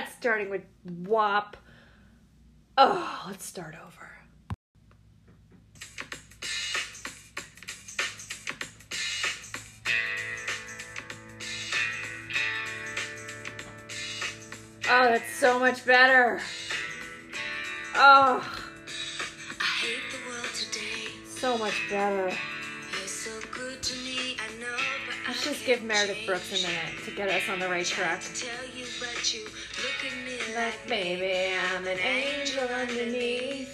[0.00, 1.56] not starting with WAP.
[2.76, 4.10] Oh, let's start over.
[14.88, 16.40] Oh, that's so much better.
[17.94, 18.44] Oh,
[19.58, 21.10] I hate the world today.
[21.26, 22.36] so much better.
[23.06, 26.26] So good to me, I know, but Let's I just give Meredith.
[26.26, 28.22] Brooks a minute to get us on the right track.
[29.76, 33.68] To tell you, but you look at me Like, baby, I'm an angel underneath,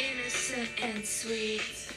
[0.00, 1.88] innocent and sweet.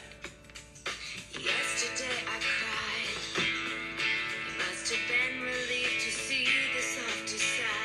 [1.34, 3.38] Yesterday I cried.
[3.38, 7.38] You must have been relieved to see the softer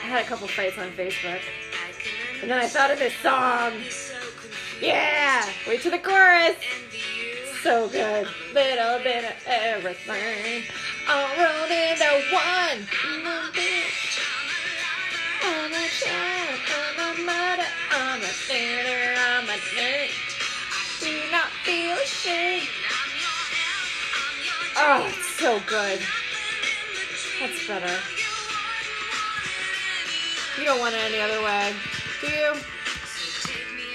[0.02, 1.40] I had a couple fights on Facebook,
[2.42, 3.78] and then I thought of this song.
[3.78, 4.82] be so confused.
[4.82, 6.56] Yeah, wait to the chorus.
[7.62, 8.26] So good.
[8.54, 10.64] Little bit of everything.
[11.08, 13.39] All rolled into one.
[18.32, 20.10] Sinner, I'm a.
[21.00, 22.68] Do not feel ashamed.
[24.76, 26.00] Oh, it's so good.
[27.40, 28.00] That's better.
[30.58, 31.74] You don't want it any other way,
[32.20, 32.52] do you?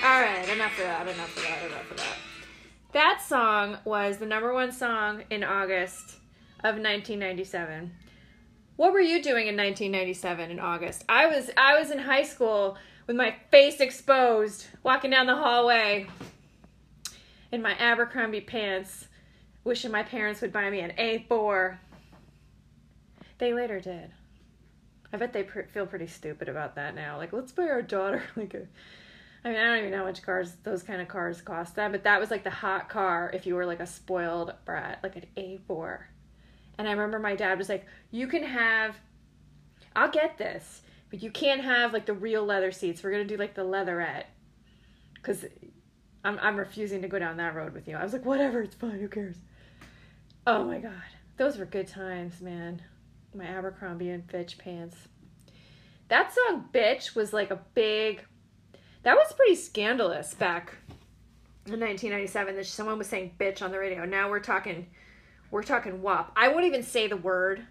[0.04, 2.18] Alright, enough of that, enough of that, enough of that.
[2.94, 6.16] That song was the number one song in August
[6.60, 7.92] of 1997.
[8.78, 11.06] What were you doing in 1997 in August?
[11.08, 16.08] I was I was in high school with my face exposed, walking down the hallway
[17.52, 19.08] in my Abercrombie pants,
[19.64, 21.78] wishing my parents would buy me an A4.
[23.38, 24.12] They later did.
[25.14, 27.18] I bet they pr- feel pretty stupid about that now.
[27.18, 28.68] Like, let's buy our daughter like a.
[29.44, 31.92] I mean, I don't even know how much cars those kind of cars cost them,
[31.92, 35.16] but that was like the hot car if you were like a spoiled brat, like
[35.16, 36.00] an A4.
[36.80, 38.98] And I remember my dad was like, "You can have,
[39.96, 40.82] I'll get this,
[41.16, 43.04] you can't have like the real leather seats.
[43.04, 44.30] We're gonna do like the leatherette,
[45.16, 45.46] because
[46.24, 48.76] I'm I'm refusing to go down that road with you." I was like, "Whatever, it's
[48.76, 49.00] fine.
[49.00, 49.38] Who cares?"
[50.48, 50.94] Oh my god,
[51.38, 52.82] those were good times, man.
[53.34, 54.96] My Abercrombie and Fitch pants.
[56.08, 58.24] That song "Bitch" was like a big.
[59.04, 60.76] That was pretty scandalous back
[61.66, 64.06] in 1997 that someone was saying "bitch" on the radio.
[64.06, 64.88] Now we're talking,
[65.52, 67.66] we're talking "wop." I won't even say the word.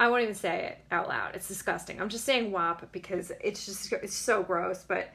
[0.00, 1.34] I won't even say it out loud.
[1.34, 2.00] It's disgusting.
[2.00, 4.84] I'm just saying "wop" because it's just it's so gross.
[4.86, 5.10] But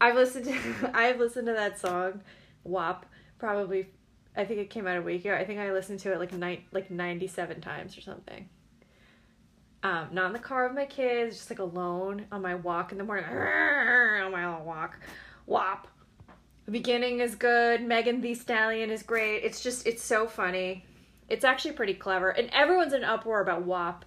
[0.00, 2.20] I've listened to I've listened to that song
[2.64, 3.06] "wop"
[3.38, 3.86] probably.
[4.34, 5.34] I think it came out a week ago.
[5.34, 8.48] I think I listened to it like night like 97 times or something.
[9.82, 12.98] Um, not in the car with my kids, just like alone on my walk in
[12.98, 13.24] the morning.
[13.26, 15.00] On my little walk.
[15.46, 15.88] Wop.
[16.66, 17.82] The beginning is good.
[17.82, 19.42] Megan Thee Stallion is great.
[19.42, 20.84] It's just, it's so funny.
[21.28, 22.30] It's actually pretty clever.
[22.30, 24.04] And everyone's in uproar about WAP.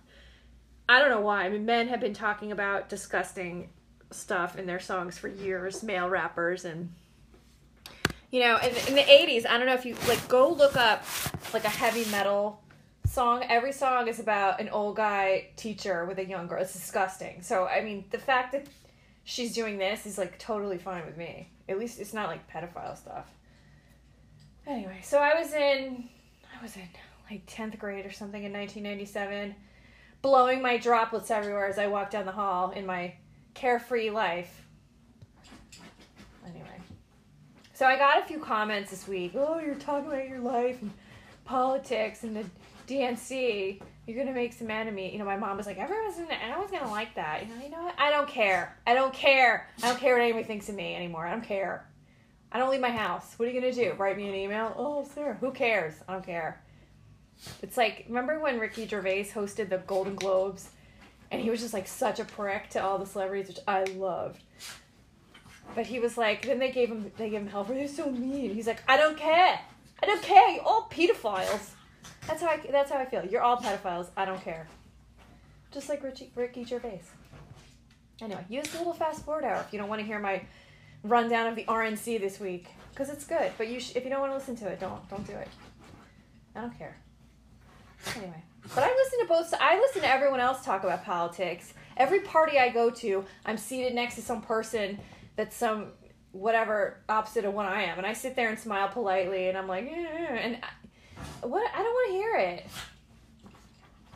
[0.87, 1.45] I don't know why.
[1.45, 3.69] I mean, men have been talking about disgusting
[4.11, 6.65] stuff in their songs for years, male rappers.
[6.65, 6.93] And,
[8.31, 11.03] you know, in, in the 80s, I don't know if you, like, go look up,
[11.53, 12.61] like, a heavy metal
[13.07, 13.43] song.
[13.49, 16.61] Every song is about an old guy teacher with a young girl.
[16.61, 17.41] It's disgusting.
[17.41, 18.67] So, I mean, the fact that
[19.23, 21.49] she's doing this is, like, totally fine with me.
[21.67, 23.27] At least it's not, like, pedophile stuff.
[24.67, 26.09] Anyway, so I was in,
[26.65, 26.89] was in,
[27.29, 29.55] like, 10th grade or something in 1997
[30.25, 33.13] blowing my droplets everywhere as I walked down the hall in my
[33.53, 34.65] carefree life.
[36.43, 36.79] Anyway,
[37.75, 39.33] so I got a few comments this week.
[39.35, 40.91] Oh, you're talking about your life and
[41.43, 42.45] politics and the
[42.87, 43.79] DNC.
[44.07, 45.11] You're gonna make some enemy.
[45.11, 47.43] You know, my mom was like, everyone's gonna, everyone's gonna like that.
[47.43, 47.93] You know, you know what?
[47.99, 48.75] I don't care.
[48.87, 49.69] I don't care.
[49.83, 51.27] I don't care what anybody thinks of me anymore.
[51.27, 51.87] I don't care.
[52.55, 53.33] I don't leave my house.
[53.35, 53.91] What are you gonna do?
[53.97, 54.73] Write me an email?
[54.77, 55.93] Oh, Sarah, who cares?
[56.07, 56.63] I don't care.
[57.61, 60.69] It's like remember when Ricky Gervais hosted the Golden Globes,
[61.31, 64.41] and he was just like such a prick to all the celebrities, which I loved.
[65.75, 68.09] But he was like, then they gave him they gave him hell for they're so
[68.09, 68.53] mean.
[68.53, 69.59] He's like, I don't care,
[70.01, 70.51] I don't care.
[70.51, 71.71] You're all pedophiles.
[72.25, 73.25] That's how I that's how I feel.
[73.25, 74.11] You're all pedophiles.
[74.15, 74.65] I don't care.
[75.73, 77.01] Just like Ricky Gervais.
[78.21, 80.41] Anyway, use the little fast forward hour if you don't want to hear my
[81.03, 83.51] rundown of the RNC this week because it's good.
[83.57, 85.47] But you sh- if you don't want to listen to it, don't don't do it.
[86.55, 86.97] I don't care.
[88.15, 88.43] Anyway,
[88.73, 89.53] but I listen to both.
[89.59, 91.73] I listen to everyone else talk about politics.
[91.97, 94.99] Every party I go to, I'm seated next to some person
[95.35, 95.87] that's some
[96.31, 99.67] whatever opposite of what I am, and I sit there and smile politely, and I'm
[99.67, 101.69] like, "Eh," and I, what?
[101.73, 102.65] I don't want to hear it.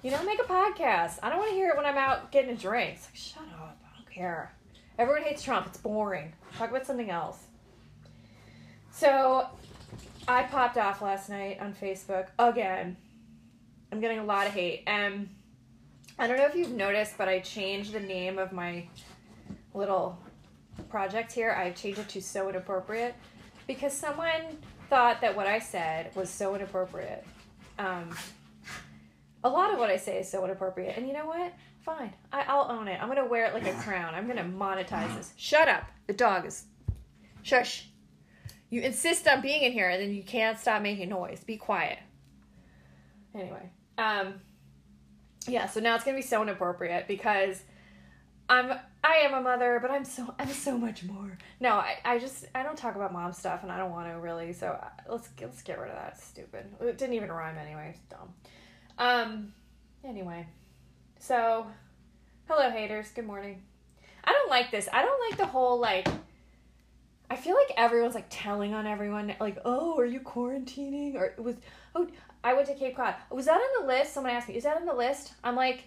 [0.04, 1.20] You know, make a podcast.
[1.24, 2.96] I don't want to hear it when I'm out getting a drink.
[2.96, 3.78] It's like, shut up.
[3.84, 4.54] I don't care.
[5.00, 5.66] Everyone hates Trump.
[5.66, 6.34] It's boring.
[6.58, 7.46] Talk about something else.
[8.92, 9.48] So,
[10.28, 12.98] I popped off last night on Facebook again.
[13.94, 14.84] I'm getting a lot of hate.
[14.88, 15.30] Um,
[16.20, 18.90] I don't know if you've noticed, but I changed the name of my
[19.74, 20.20] little
[20.90, 21.52] project here.
[21.52, 23.16] I've changed it to So Inappropriate
[23.68, 24.58] because someone
[24.90, 27.26] thought that what I said was so inappropriate.
[27.78, 28.10] Um,
[29.46, 30.98] a lot of what I say is so inappropriate.
[30.98, 31.54] And you know what?
[31.98, 32.14] Fine.
[32.32, 33.02] I, I'll own it.
[33.02, 34.14] I'm to wear it like a crown.
[34.14, 35.34] I'm to monetize this.
[35.38, 35.86] Shut up.
[36.06, 36.66] The dog is.
[37.42, 37.88] Shush.
[38.70, 41.44] You insist on being in here and then you can't stop making noise.
[41.44, 41.98] Be quiet.
[43.34, 43.72] Anyway.
[43.98, 44.36] Um,
[45.48, 47.64] yeah, so now it's to be so inappropriate because
[48.48, 48.72] I'm
[49.04, 51.38] I am a mother, but I'm so I'm so much more.
[51.60, 54.20] No, I, I just I don't talk about mom stuff, and I don't want to
[54.20, 54.54] really.
[54.54, 56.14] So uh, let's let's get rid of that.
[56.16, 56.66] It's stupid.
[56.82, 57.96] It didn't even rhyme anyway.
[57.96, 58.34] It's dumb.
[58.98, 59.54] Um.
[60.04, 60.48] Anyway,
[61.20, 61.68] so
[62.48, 63.10] hello haters.
[63.10, 63.62] Good morning.
[64.24, 64.88] I don't like this.
[64.92, 66.08] I don't like the whole like.
[67.30, 69.36] I feel like everyone's like telling on everyone.
[69.40, 71.16] Like, oh, are you quarantining?
[71.16, 71.56] Or was
[71.94, 72.08] oh,
[72.44, 73.16] I went to Cape Cod.
[73.30, 74.14] Was that on the list?
[74.14, 74.56] Someone asked me.
[74.56, 75.34] Is that on the list?
[75.44, 75.84] I'm like,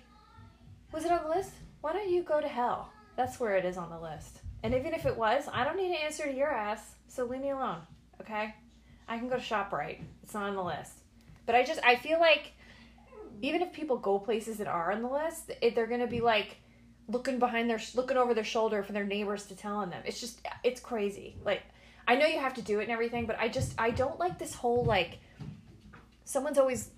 [0.93, 1.51] was it on the list?
[1.81, 2.91] Why don't you go to hell?
[3.17, 4.39] That's where it is on the list.
[4.63, 7.41] And even if it was, I don't need an answer to your ass, so leave
[7.41, 7.81] me alone,
[8.21, 8.55] okay?
[9.09, 9.99] I can go to ShopRite.
[10.23, 10.93] It's not on the list.
[11.47, 12.53] But I just, I feel like
[13.43, 16.57] even if people go places that are on the list, it, they're to be like
[17.09, 20.03] looking behind their, looking over their shoulder for their neighbors to tell on them.
[20.07, 21.37] It's just, it's crazy.
[21.45, 21.63] Like,
[22.09, 24.39] I know you have to do it and everything, but I just, I don't like
[24.39, 25.19] this whole like,
[26.25, 26.91] someone's always,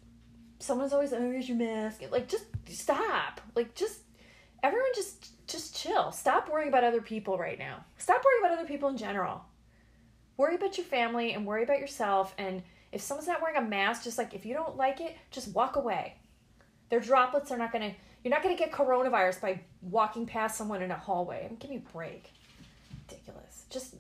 [0.61, 2.03] someone's always, oh, here's your mask.
[2.11, 3.41] Like, just stop.
[3.57, 4.01] Like, just,
[4.63, 6.11] everyone just just chill.
[6.11, 7.85] Stop worrying about other people right now.
[7.99, 9.45] Stop worrying about other people in general.
[10.37, 12.35] Worry about your family and worry about yourself.
[12.39, 15.55] And if someone's not wearing a mask, just like if you don't like it, just
[15.55, 16.15] walk away.
[16.95, 17.93] Their droplets are not gonna.
[18.23, 21.51] You're not gonna get coronavirus by walking past someone in a hallway.
[21.59, 22.31] give me a break.
[23.09, 23.65] Ridiculous.
[23.69, 23.97] Just.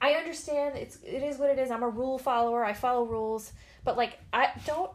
[0.00, 1.70] I understand it's it is what it is.
[1.70, 2.64] I'm a rule follower.
[2.64, 3.52] I follow rules,
[3.84, 4.90] but like I don't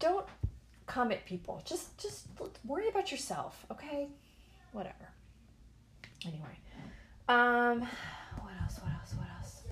[0.00, 0.26] don't
[0.84, 1.62] come at people.
[1.64, 2.26] Just just
[2.62, 4.08] worry about yourself, okay?
[4.72, 5.08] whatever.
[6.26, 6.58] Anyway,
[7.26, 7.80] um,
[8.42, 8.78] what else?
[8.82, 9.14] What else?
[9.16, 9.62] What else?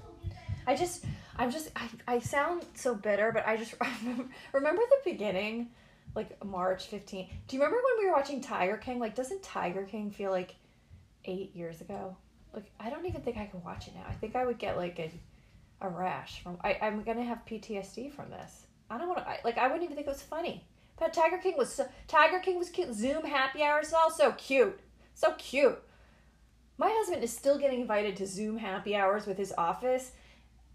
[0.66, 1.04] I just,
[1.36, 3.74] I'm just, I, I sound so bitter, but I just
[4.52, 5.68] remember the beginning,
[6.16, 7.28] like March 15th.
[7.46, 8.98] Do you remember when we were watching Tiger King?
[8.98, 10.56] Like, doesn't Tiger King feel like
[11.26, 12.16] eight years ago?
[12.54, 14.04] Like, I don't even think I can watch it now.
[14.08, 15.12] I think I would get like a,
[15.82, 16.56] a rash from.
[16.64, 18.66] I, I'm gonna have PTSD from this.
[18.90, 19.26] I don't want to.
[19.44, 20.64] Like, I wouldn't even think it was funny.
[20.98, 22.94] But Tiger King was so, Tiger King was cute.
[22.94, 24.80] Zoom happy hours is also cute.
[25.14, 25.78] So cute.
[26.78, 30.12] My husband is still getting invited to Zoom happy hours with his office,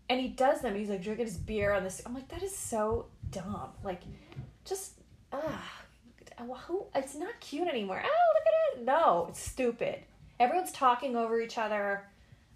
[0.10, 0.76] and he does them.
[0.76, 2.02] He's like drinking his beer on this.
[2.06, 3.70] I'm like, that is so dumb.
[3.84, 4.02] Like,
[4.66, 5.01] just
[5.34, 5.82] ah,
[6.68, 6.86] who?
[6.96, 8.02] It's not cute anymore.
[8.04, 8.86] Oh, look at it.
[8.86, 10.00] No, it's stupid.
[10.40, 12.06] Everyone's talking over each other.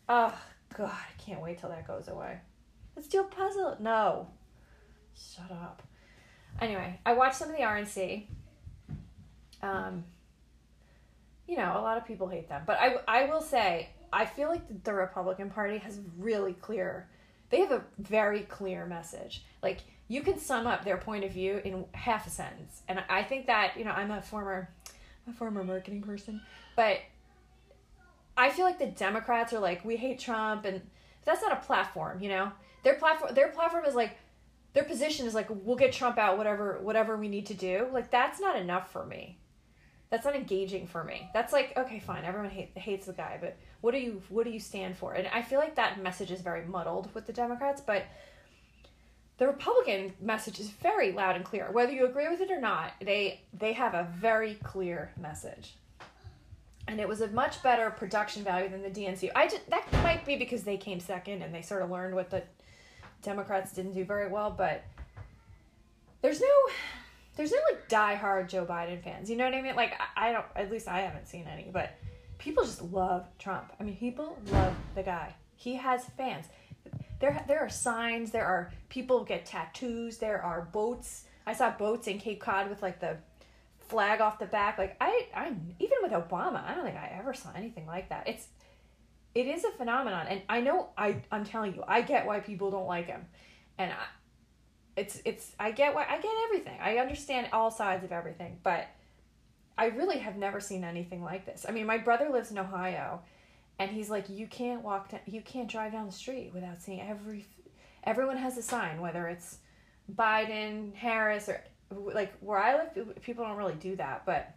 [0.09, 0.33] Oh
[0.75, 2.39] God, I can't wait till that goes away.
[2.95, 3.77] Let's do a puzzle.
[3.79, 4.27] No,
[5.15, 5.83] shut up.
[6.61, 8.25] Anyway, I watched some of the RNC.
[9.61, 10.03] Um,
[11.47, 12.63] you know, a lot of people hate them.
[12.65, 17.09] But I, I will say, I feel like the Republican Party has really clear,
[17.49, 19.43] they have a very clear message.
[19.61, 22.81] Like, you can sum up their point of view in half a sentence.
[22.87, 24.69] And I think that, you know, I'm a former,
[25.27, 26.41] a former marketing person,
[26.75, 26.99] but
[28.37, 30.81] I feel like the Democrats are like, we hate Trump, and
[31.23, 32.51] that's not a platform, you know?
[32.83, 34.17] Their platform, their platform is like,
[34.73, 37.87] their position is like, we'll get Trump out, whatever, whatever we need to do.
[37.91, 39.39] Like, that's not enough for me
[40.09, 41.29] that's not engaging for me.
[41.33, 42.25] That's like okay, fine.
[42.25, 45.13] Everyone hate, hates the guy, but what do you what do you stand for?
[45.13, 48.03] And I feel like that message is very muddled with the Democrats, but
[49.37, 51.69] the Republican message is very loud and clear.
[51.71, 55.75] Whether you agree with it or not, they they have a very clear message.
[56.87, 59.29] And it was a much better production value than the DNC.
[59.35, 62.29] I just, that might be because they came second and they sort of learned what
[62.31, 62.43] the
[63.23, 64.83] Democrats didn't do very well, but
[66.21, 66.47] there's no
[67.35, 69.29] there's no like die-hard Joe Biden fans.
[69.29, 69.75] You know what I mean?
[69.75, 70.45] Like I, I don't.
[70.55, 71.69] At least I haven't seen any.
[71.71, 71.93] But
[72.37, 73.71] people just love Trump.
[73.79, 75.35] I mean, people love the guy.
[75.55, 76.45] He has fans.
[77.19, 78.31] There, there are signs.
[78.31, 80.17] There are people get tattoos.
[80.17, 81.25] There are boats.
[81.47, 83.17] I saw boats in Cape Cod with like the
[83.87, 84.77] flag off the back.
[84.77, 88.27] Like I, I even with Obama, I don't think I ever saw anything like that.
[88.27, 88.47] It's,
[89.33, 92.71] it is a phenomenon, and I know I, I'm telling you, I get why people
[92.71, 93.25] don't like him,
[93.77, 94.05] and I,
[94.95, 96.79] it's it's I get why I get everything.
[96.81, 98.87] I understand all sides of everything, but
[99.77, 101.65] I really have never seen anything like this.
[101.67, 103.21] I mean, my brother lives in Ohio,
[103.79, 107.01] and he's like, you can't walk down, you can't drive down the street without seeing
[107.01, 107.45] every.
[108.03, 109.57] Everyone has a sign, whether it's
[110.13, 114.53] Biden, Harris, or like where I live, people don't really do that, but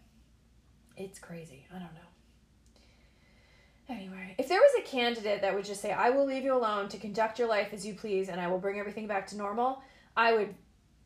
[0.97, 1.67] it's crazy.
[1.71, 2.01] I don't know.
[3.89, 6.89] Anyway, if there was a candidate that would just say, I will leave you alone
[6.91, 9.83] to conduct your life as you please and I will bring everything back to normal,
[10.15, 10.55] I would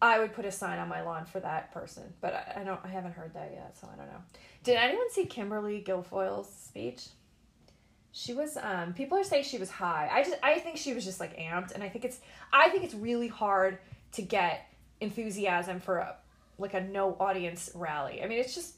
[0.03, 2.81] I would put a sign on my lawn for that person, but I, I don't.
[2.83, 4.21] I haven't heard that yet, so I don't know.
[4.65, 7.07] Did anyone see Kimberly Guilfoyle's speech?
[8.11, 8.59] She was.
[8.61, 10.11] Um, people are saying she was high.
[10.13, 10.37] I just.
[10.43, 12.19] I think she was just like amped, and I think it's.
[12.53, 13.79] I think it's really hard
[14.15, 14.67] to get
[15.01, 16.17] enthusiasm for a
[16.59, 18.23] like a no audience rally.
[18.23, 18.75] I mean, it's just.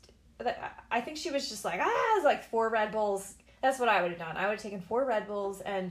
[0.90, 3.34] I think she was just like ah, it was like four Red Bulls.
[3.62, 4.36] That's what I would have done.
[4.36, 5.90] I would have taken four Red Bulls and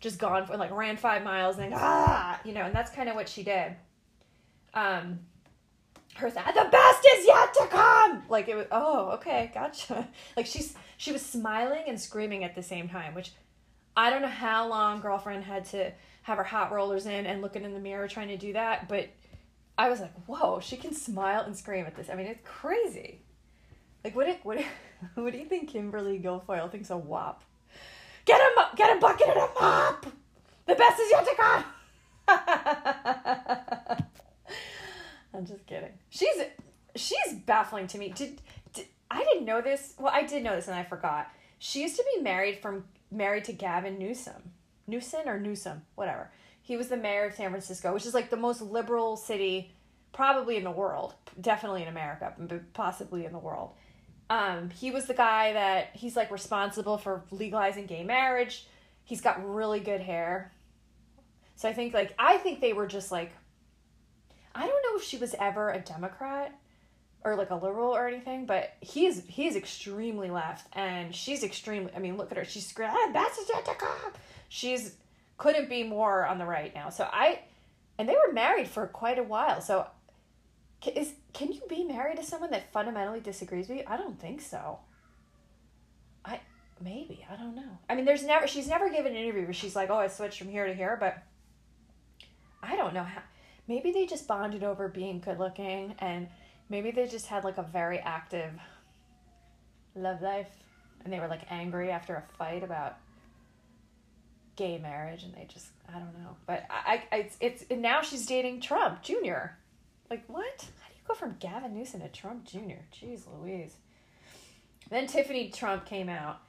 [0.00, 3.14] just gone for like ran five miles and ah, you know, and that's kind of
[3.14, 3.74] what she did
[4.74, 5.20] um
[6.16, 8.22] her th- the best is yet to come!
[8.28, 10.08] Like it was oh okay gotcha.
[10.36, 13.32] Like she's she was smiling and screaming at the same time which
[13.96, 17.64] i don't know how long girlfriend had to have her hot rollers in and looking
[17.64, 19.08] in the mirror trying to do that but
[19.76, 22.08] i was like whoa she can smile and scream at this.
[22.10, 23.20] I mean it's crazy.
[24.02, 24.58] Like what what
[25.14, 27.42] what do you think kimberly guilfoyle thinks a wop?
[28.24, 30.06] Get a get a bucket and a mop
[30.66, 31.64] the best is yet to come
[35.34, 35.92] I'm just kidding.
[36.10, 36.36] She's
[36.96, 38.10] she's baffling to me.
[38.10, 38.40] Did,
[38.72, 39.94] did I didn't know this?
[39.98, 41.30] Well, I did know this and I forgot.
[41.58, 44.52] She used to be married from married to Gavin Newsom.
[44.86, 46.30] Newsom or Newsom, whatever.
[46.62, 49.72] He was the mayor of San Francisco, which is like the most liberal city
[50.12, 53.72] probably in the world, definitely in America, but possibly in the world.
[54.30, 58.66] Um, he was the guy that he's like responsible for legalizing gay marriage.
[59.04, 60.52] He's got really good hair.
[61.56, 63.32] So I think like I think they were just like
[64.54, 66.58] I don't know if she was ever a Democrat
[67.24, 71.98] or like a liberal or anything, but he's he's extremely left and she's extremely I
[71.98, 72.44] mean, look at her.
[72.44, 73.82] She's ah, that's a.
[74.48, 74.96] She's
[75.36, 76.90] couldn't be more on the right now.
[76.90, 77.40] So I
[77.98, 79.60] and they were married for quite a while.
[79.60, 79.86] So
[80.94, 83.84] is can you be married to someone that fundamentally disagrees with you?
[83.86, 84.78] I don't think so.
[86.24, 86.40] I
[86.82, 87.78] maybe, I don't know.
[87.88, 90.38] I mean, there's never she's never given an interview where she's like, "Oh, I switched
[90.38, 91.22] from here to here," but
[92.62, 93.22] I don't know how
[93.68, 96.28] maybe they just bonded over being good looking and
[96.68, 98.52] maybe they just had like a very active
[99.94, 100.50] love life
[101.04, 102.96] and they were like angry after a fight about
[104.56, 106.36] gay marriage and they just I don't know.
[106.46, 109.52] But I, I it's it's now she's dating Trump Jr.
[110.10, 110.68] Like what?
[110.80, 112.82] How do you go from Gavin Newsom to Trump Jr.?
[112.92, 113.76] Jeez Louise.
[114.90, 116.40] Then Tiffany Trump came out.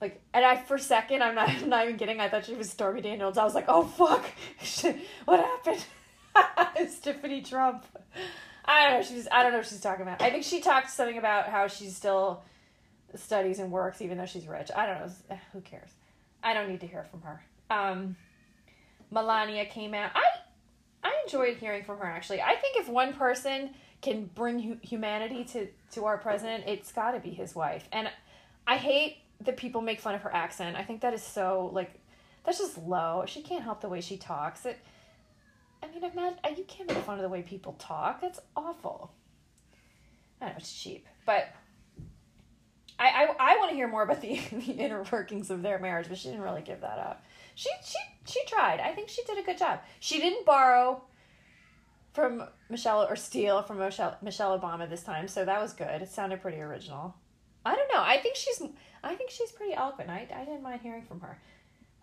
[0.00, 2.70] Like and I for a second I'm not not even kidding, I thought she was
[2.70, 3.36] Stormy Daniels.
[3.38, 4.24] I was like, oh fuck
[5.24, 5.84] what happened?
[6.76, 7.84] it's Tiffany Trump.
[8.64, 9.06] I don't know.
[9.06, 10.22] She's I don't know what she's talking about.
[10.22, 12.42] I think she talked something about how she still
[13.14, 14.70] studies and works even though she's rich.
[14.74, 15.12] I don't know.
[15.30, 15.90] Eh, who cares?
[16.42, 17.42] I don't need to hear from her.
[17.68, 18.16] Um,
[19.10, 20.12] Melania came out.
[20.14, 20.22] I
[21.02, 22.40] I enjoyed hearing from her actually.
[22.40, 27.12] I think if one person can bring hu- humanity to to our president, it's got
[27.12, 27.88] to be his wife.
[27.92, 28.08] And
[28.66, 30.76] I hate that people make fun of her accent.
[30.76, 32.00] I think that is so like
[32.44, 33.24] that's just low.
[33.26, 34.66] She can't help the way she talks.
[34.66, 34.78] It
[35.82, 38.20] I mean, imagine uh, you can't make fun of the way people talk.
[38.20, 39.12] That's awful.
[40.40, 41.48] I know it's cheap, but
[42.98, 46.06] I I, I want to hear more about the, the inner workings of their marriage,
[46.08, 47.24] but she didn't really give that up.
[47.54, 48.80] She she she tried.
[48.80, 49.80] I think she did a good job.
[50.00, 51.02] She didn't borrow
[52.12, 56.02] from Michelle or steal from Michelle Michelle Obama this time, so that was good.
[56.02, 57.14] It sounded pretty original.
[57.64, 58.02] I don't know.
[58.02, 58.62] I think she's
[59.02, 60.10] I think she's pretty eloquent.
[60.10, 61.38] I I didn't mind hearing from her.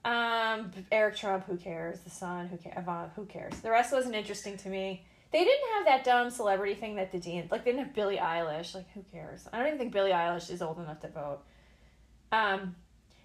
[0.06, 2.00] Um, Eric Trump, who cares?
[2.00, 2.76] The Sun, who cares?
[2.78, 3.60] Ivanka, who cares?
[3.60, 5.04] The rest wasn't interesting to me.
[5.32, 7.66] They didn't have that dumb celebrity thing that the Dean like.
[7.66, 8.74] They didn't have Billie Eilish.
[8.74, 9.48] Like, who cares?
[9.52, 11.40] I don't even think Billie Eilish is old enough to vote.
[12.32, 12.76] Um,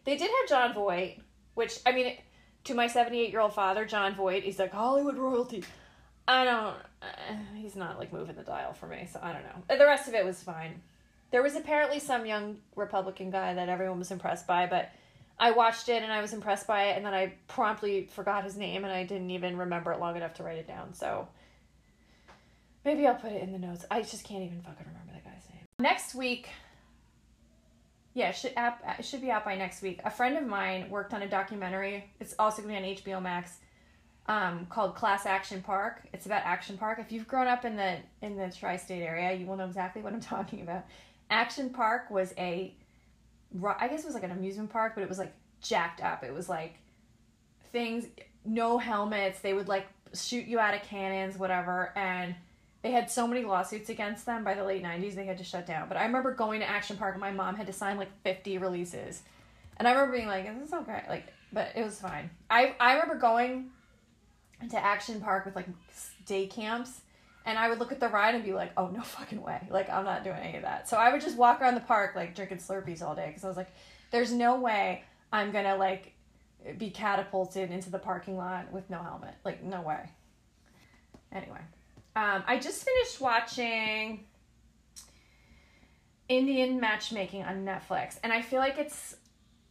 [0.05, 1.21] they did have Jon Voight,
[1.55, 2.17] which I mean,
[2.65, 5.63] to my seventy-eight-year-old father, Jon Voight, he's like Hollywood royalty.
[6.27, 6.77] I don't.
[7.01, 9.77] Uh, he's not like moving the dial for me, so I don't know.
[9.77, 10.83] The rest of it was fine.
[11.33, 14.91] There was apparently some young Republican guy that everyone was impressed by, but
[15.41, 18.57] I watched it and I was impressed by it, and then I promptly forgot his
[18.57, 20.95] name and I didn't even remember it long enough to write it down.
[20.95, 21.27] So
[22.85, 23.85] maybe I'll put it in the notes.
[23.91, 25.65] I just can't even fucking remember that guy's name.
[25.79, 26.49] Next week,
[28.15, 30.01] yeah, it should, it should be out by next week.
[30.05, 32.11] A friend of mine worked on a documentary.
[32.21, 33.53] It's also going to be on HBO Max.
[34.27, 36.07] Um, called Class Action Park.
[36.13, 37.01] It's about Action Park.
[37.01, 40.13] If you've grown up in the in the tri-state area, you will know exactly what
[40.13, 40.85] I'm talking about.
[41.33, 42.75] Action Park was a
[43.79, 46.25] I guess it was like an amusement park, but it was like jacked up.
[46.25, 46.75] It was like
[47.71, 48.07] things,
[48.45, 49.41] no helmets.
[49.41, 51.93] They would like shoot you out of cannons, whatever.
[51.97, 52.35] And
[52.83, 55.67] they had so many lawsuits against them by the late 90s, they had to shut
[55.67, 55.89] down.
[55.89, 58.59] But I remember going to Action Park, and my mom had to sign like 50
[58.59, 59.23] releases.
[59.77, 61.05] And I remember being like, is this okay?
[61.09, 62.31] Like, but it was fine.
[62.51, 63.71] I, I remember going
[64.71, 65.69] to Action Park with like
[66.27, 67.03] day camps
[67.45, 69.67] and I would look at the ride and be like, oh, no fucking way.
[69.71, 70.89] Like, I'm not doing any of that.
[70.89, 73.49] So I would just walk around the park, like, drinking Slurpees all day because I
[73.49, 73.71] was like,
[74.11, 76.13] there's no way I'm going to, like,
[76.79, 79.35] be catapulted into the parking lot with no helmet.
[79.45, 80.09] Like, no way.
[81.33, 81.61] Anyway,
[82.15, 84.27] Um, I just finished watching
[86.29, 89.17] Indian matchmaking on Netflix, and I feel like it's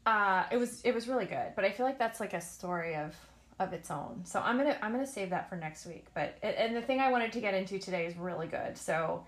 [0.06, 2.96] uh, it was it was really good, but I feel like that's like a story
[2.96, 3.16] of
[3.62, 4.24] of its own.
[4.26, 6.08] So I'm gonna I'm gonna save that for next week.
[6.14, 8.78] But and the thing I wanted to get into today is really good.
[8.78, 9.24] So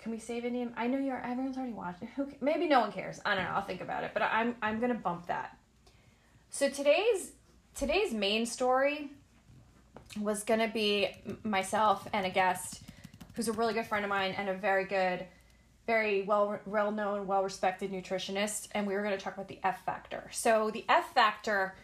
[0.00, 0.74] can we save Indian?
[0.76, 2.08] I know you're everyone's already watching.
[2.16, 3.20] Who maybe no one cares.
[3.24, 3.50] I don't know.
[3.50, 4.10] I'll think about it.
[4.14, 5.56] But I'm I'm gonna bump that.
[6.50, 7.32] So today's
[7.74, 9.10] today's main story
[10.20, 11.08] was gonna be
[11.44, 12.82] myself and a guest
[13.34, 15.24] who's a really good friend of mine and a very good
[15.86, 19.84] very well well known, well respected nutritionist, and we were to talk about the F
[19.86, 20.28] factor.
[20.32, 21.74] So the F factor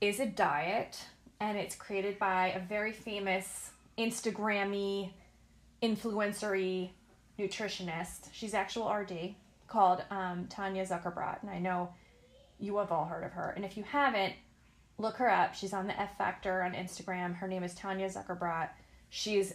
[0.00, 0.98] is a diet,
[1.40, 5.10] and it's created by a very famous Instagrammy,
[5.82, 6.90] influencery
[7.38, 8.28] nutritionist.
[8.32, 9.34] She's actual RD
[9.68, 11.90] called um, Tanya Zuckerbrot, and I know
[12.58, 13.52] you have all heard of her.
[13.56, 14.34] And if you haven't,
[14.98, 15.54] look her up.
[15.54, 17.34] She's on the F Factor on Instagram.
[17.34, 18.68] Her name is Tanya Zuckerbrot.
[19.10, 19.54] She's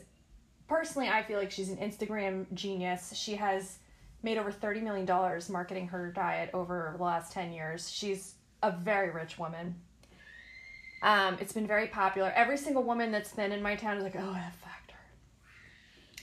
[0.67, 3.13] personally, I feel like she's an Instagram genius.
[3.15, 3.79] She has
[4.23, 5.07] made over $30 million
[5.49, 7.91] marketing her diet over the last 10 years.
[7.91, 9.75] She's a very rich woman.
[11.01, 12.31] Um, it's been very popular.
[12.35, 14.95] Every single woman that's thin in my town is like, oh, F Factor.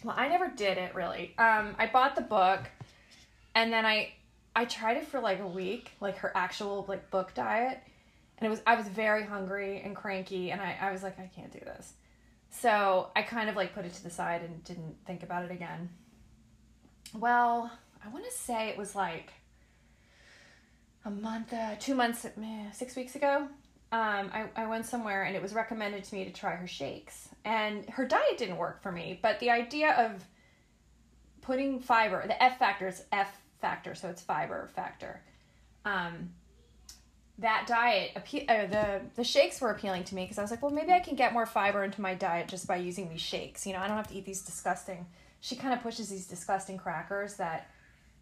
[0.05, 1.35] Well, I never did it really.
[1.39, 2.61] Um, I bought the book
[3.55, 4.13] and then I
[4.55, 7.81] I tried it for like a week, like her actual like book diet.
[8.39, 11.31] And it was I was very hungry and cranky and I, I was like, I
[11.35, 11.93] can't do this.
[12.51, 15.51] So I kind of like put it to the side and didn't think about it
[15.51, 15.91] again.
[17.15, 17.71] Well,
[18.05, 19.33] I want to say it was like
[21.05, 23.49] a month, uh, two months, meh, six weeks ago.
[23.90, 27.28] Um, I, I went somewhere and it was recommended to me to try her shakes.
[27.45, 30.25] And her diet didn't work for me, but the idea of
[31.40, 35.23] putting fiber, the F factor is F factor, so it's fiber factor.
[35.85, 36.30] Um,
[37.38, 40.72] that diet uh, the the shakes were appealing to me because I was like, well,
[40.72, 43.66] maybe I can get more fiber into my diet just by using these shakes.
[43.66, 45.07] You know, I don't have to eat these disgusting.
[45.40, 47.70] She kind of pushes these disgusting crackers that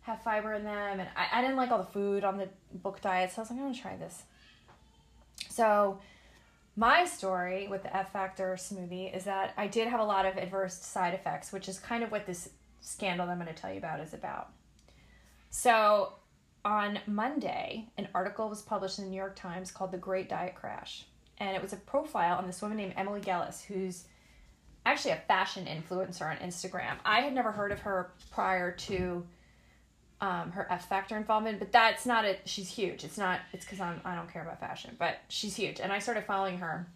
[0.03, 3.01] have fiber in them, and I, I didn't like all the food on the book
[3.01, 4.23] diet, so I was like, I'm gonna try this.
[5.49, 5.99] So,
[6.77, 10.37] my story with the F Factor smoothie is that I did have a lot of
[10.37, 13.79] adverse side effects, which is kind of what this scandal I'm going to tell you
[13.79, 14.51] about is about.
[15.51, 16.13] So,
[16.65, 20.55] on Monday, an article was published in the New York Times called The Great Diet
[20.55, 21.05] Crash.
[21.39, 24.05] And it was a profile on this woman named Emily Gellis, who's
[24.85, 26.97] actually a fashion influencer on Instagram.
[27.05, 29.25] I had never heard of her prior to
[30.21, 32.41] um, her F Factor involvement, but that's not it.
[32.45, 33.05] She's huge.
[33.05, 35.81] It's not, it's because I'm, I don't care about fashion, but she's huge.
[35.81, 36.87] And I started following her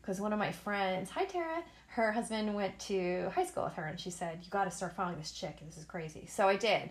[0.00, 3.86] because one of my friends, hi Tara, her husband went to high school with her
[3.86, 5.58] and she said, You got to start following this chick.
[5.64, 6.26] This is crazy.
[6.28, 6.90] So I did.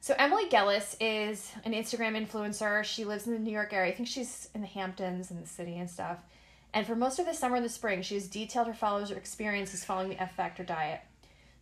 [0.00, 2.84] So Emily Gellis is an Instagram influencer.
[2.84, 3.92] She lives in the New York area.
[3.92, 6.18] I think she's in the Hamptons and the city and stuff.
[6.72, 9.84] And for most of the summer and the spring, she has detailed her followers' experiences
[9.84, 11.00] following the F Factor diet.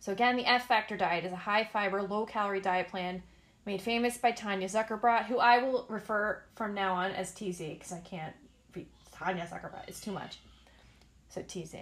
[0.07, 3.21] So again, the F Factor diet is a high fiber, low calorie diet plan
[3.65, 7.91] made famous by Tanya Zuckerbrot, who I will refer from now on as TZ because
[7.91, 8.33] I can't
[8.71, 9.85] be Tanya Zuckerbrot.
[9.89, 10.39] It's too much.
[11.27, 11.75] So TZ.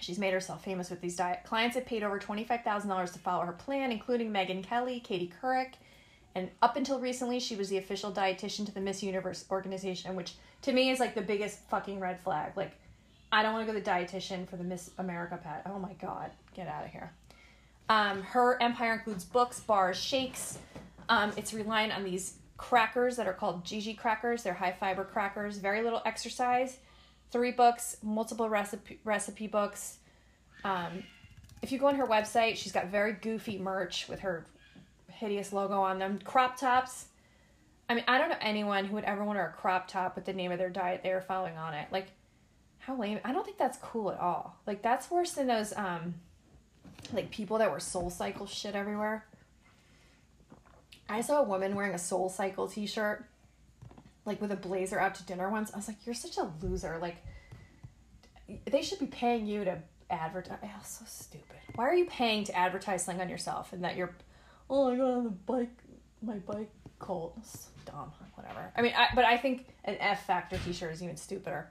[0.00, 1.40] She's made herself famous with these diet.
[1.44, 5.74] Clients have paid over $25,000 to follow her plan, including Megyn Kelly, Katie Couric,
[6.34, 10.32] and up until recently, she was the official dietitian to the Miss Universe organization, which
[10.62, 12.56] to me is like the biggest fucking red flag.
[12.56, 12.72] Like,
[13.30, 15.62] I don't want to go to the dietitian for the Miss America pet.
[15.66, 17.12] Oh my god, get out of here.
[17.88, 20.58] Um, her empire includes books, bars, shakes.
[21.08, 24.42] Um, it's reliant on these crackers that are called GG crackers.
[24.42, 26.78] They're high fiber crackers, very little exercise
[27.32, 29.98] three books, multiple recipe recipe books.
[30.64, 31.02] Um,
[31.62, 34.46] if you go on her website, she's got very goofy merch with her
[35.08, 36.20] hideous logo on them.
[36.22, 37.06] Crop tops.
[37.88, 40.24] I mean, I don't know anyone who would ever want wear a crop top with
[40.24, 41.88] the name of their diet they were following on it.
[41.90, 42.08] Like,
[42.78, 43.18] how lame!
[43.24, 44.56] I don't think that's cool at all.
[44.66, 46.14] Like, that's worse than those um,
[47.12, 49.26] like people that were Soul Cycle shit everywhere.
[51.08, 53.26] I saw a woman wearing a Soul Cycle T-shirt
[54.24, 55.72] like with a blazer out to dinner once.
[55.72, 56.98] I was like, you're such a loser.
[57.00, 57.16] Like,
[58.70, 59.78] they should be paying you to
[60.10, 60.58] advertise.
[60.62, 61.56] Oh, so stupid.
[61.74, 64.14] Why are you paying to advertise something on yourself and that you're,
[64.70, 65.76] oh, I got on the bike,
[66.22, 66.70] my bike.
[67.04, 67.32] So
[67.84, 68.12] dumb.
[68.36, 68.72] Whatever.
[68.76, 71.68] I mean, I, but I think an F Factor T-shirt is even stupider.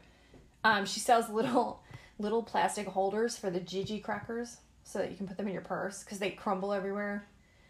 [0.63, 1.81] Um, she sells little,
[2.19, 4.57] little plastic holders for the GG crackers
[4.91, 7.25] so that you can put them in your purse because they crumble everywhere.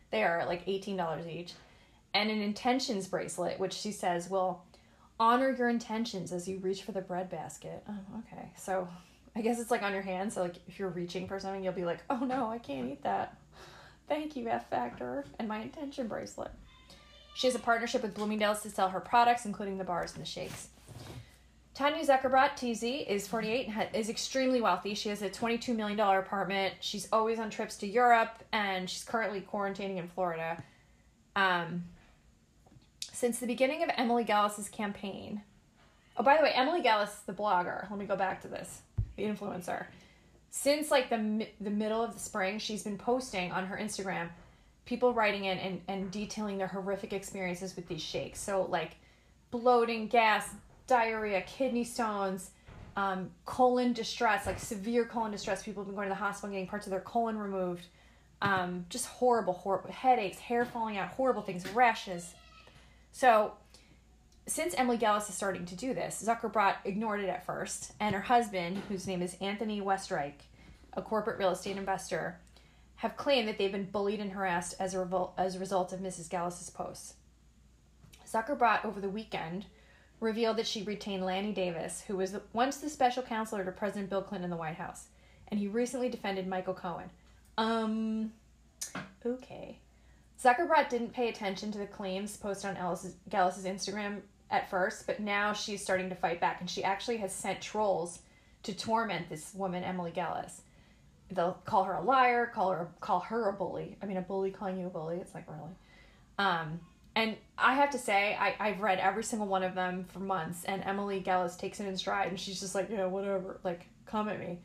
[0.10, 1.54] They are like eighteen dollars each,
[2.14, 4.64] and an intentions bracelet, which she says will
[5.20, 7.84] honor your intentions as you reach for the bread basket.
[7.88, 8.52] Oh, okay.
[8.58, 8.88] So
[9.36, 10.34] I guess it's like on your hand.
[10.34, 13.04] So like if you're reaching for something, you'll be like, oh no, I can't eat
[13.04, 13.38] that.
[14.10, 16.52] Thank you, F Factor, and my intention bracelet.
[17.34, 20.28] She has a partnership with Bloomingdale's to sell her products, including the bars and the
[20.28, 20.68] shakes.
[21.74, 24.94] Tanya Zuckerbrot, TZ, is 48 and is extremely wealthy.
[24.94, 26.76] She has a $22 million apartment.
[26.82, 30.62] She's always on trips to Europe, and she's currently quarantining in Florida.
[31.36, 31.86] Um,
[33.14, 35.44] since the beginning of Emily Gellis' campaign.
[36.18, 37.90] Oh, by the way, Emily Gellis, the blogger.
[37.90, 38.82] Let me go back to this.
[39.16, 39.86] The influencer.
[40.50, 44.28] Since like the the middle of the spring, she's been posting on her Instagram,
[44.86, 48.42] people writing in and, and detailing their horrific experiences with these shakes.
[48.42, 48.98] So like
[49.52, 50.50] bloating, gas,
[50.92, 52.52] diarrhea, kidney stones,
[52.98, 55.64] um, colon distress, like severe colon distress.
[55.64, 57.86] People have been going to the hospital and getting parts of their colon removed.
[58.42, 62.34] Um, just horrible, horrible headaches, hair falling out, horrible things, rashes.
[63.14, 63.54] So,
[64.48, 68.22] since Emily Gellis is starting to do this, Zuckerbrot ignored it at first, and her
[68.22, 70.34] husband, whose name is Anthony Westreich,
[70.94, 72.40] a corporate real estate investor,
[72.96, 76.02] have claimed that they've been bullied and harassed as a, revol- as a result of
[76.02, 76.28] Mrs.
[76.28, 77.14] Gellis's posts.
[78.28, 79.66] Zuckerbrot over the weekend
[80.22, 84.22] revealed that she retained Lanny Davis, who was once the special counselor to President Bill
[84.22, 85.08] Clinton in the White House,
[85.50, 87.10] and he recently defended Michael Cohen.
[87.58, 88.32] Um,
[89.26, 89.80] okay.
[90.42, 92.96] Zuckerbrot didn't pay attention to the claims posted on
[93.30, 97.34] Gellis's Instagram at first, but now she's starting to fight back, and she actually has
[97.34, 98.20] sent trolls
[98.64, 100.62] to torment this woman, Emily Gellis.
[101.32, 103.98] They'll call her a liar, call her call her a bully.
[104.02, 105.18] I mean, a bully calling you a bully.
[105.18, 105.72] It's like really.
[106.38, 106.82] Um,
[107.15, 110.63] and I have to say, I, I've read every single one of them for months,
[110.63, 113.88] and Emily Gellis takes it in stride, and she's just like, you yeah, whatever, like,
[114.06, 114.60] come at me.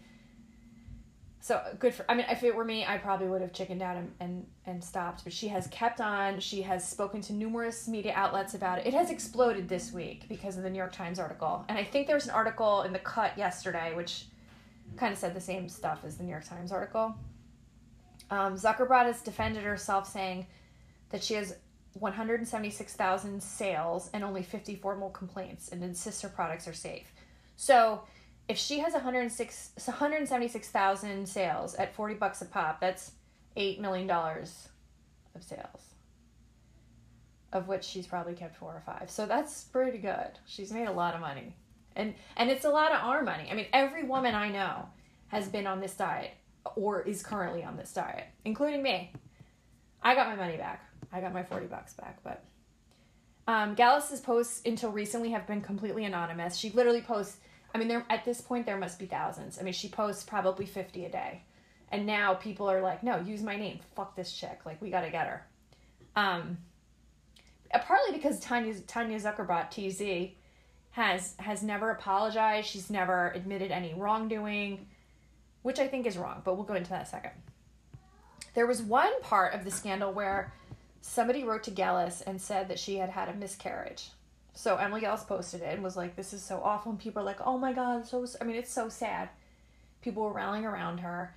[1.40, 2.04] So good for.
[2.08, 4.82] I mean, if it were me, I probably would have chickened out and, and and
[4.82, 5.22] stopped.
[5.22, 6.40] But she has kept on.
[6.40, 8.86] She has spoken to numerous media outlets about it.
[8.86, 12.08] It has exploded this week because of the New York Times article, and I think
[12.08, 14.24] there was an article in the Cut yesterday which
[14.96, 17.14] kind of said the same stuff as the New York Times article.
[18.28, 20.48] Um, Zuckerbrot has defended herself, saying
[21.10, 21.54] that she has
[21.98, 27.12] 176,000 sales and only 54 more complaints, and insists her products are safe.
[27.56, 28.02] So
[28.48, 33.12] if she has 106 176,000 sales at 40 bucks a pop, that's
[33.56, 34.68] 8 million dollars
[35.34, 35.94] of sales.
[37.52, 39.10] Of which she's probably kept 4 or 5.
[39.10, 40.38] So that's pretty good.
[40.46, 41.56] She's made a lot of money.
[41.94, 43.48] And and it's a lot of our money.
[43.50, 44.88] I mean, every woman I know
[45.28, 46.32] has been on this diet
[46.74, 49.12] or is currently on this diet, including me.
[50.02, 50.85] I got my money back.
[51.12, 52.44] I got my 40 bucks back, but
[53.48, 56.56] um, Gellis's posts until recently have been completely anonymous.
[56.56, 57.38] She literally posts
[57.76, 59.58] I mean, there at this point there must be thousands.
[59.58, 61.42] I mean, she posts probably fifty a day,
[61.92, 63.80] and now people are like, "No, use my name.
[63.94, 64.60] Fuck this chick.
[64.64, 65.46] Like, we gotta get her."
[66.16, 66.56] Um,
[67.74, 70.32] uh, partly because Tanya Tanya Zuckerbrot TZ
[70.92, 72.66] has has never apologized.
[72.66, 74.86] She's never admitted any wrongdoing,
[75.60, 76.40] which I think is wrong.
[76.44, 77.32] But we'll go into that in second.
[78.54, 80.54] There was one part of the scandal where
[81.06, 84.10] somebody wrote to Gellis and said that she had had a miscarriage.
[84.54, 87.26] So Emily Gellis posted it and was like, "This is so awful," and people are
[87.26, 89.28] like, "Oh my god, so." I mean, it's so sad.
[90.00, 91.34] People were rallying around her.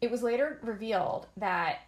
[0.00, 1.80] It was later revealed that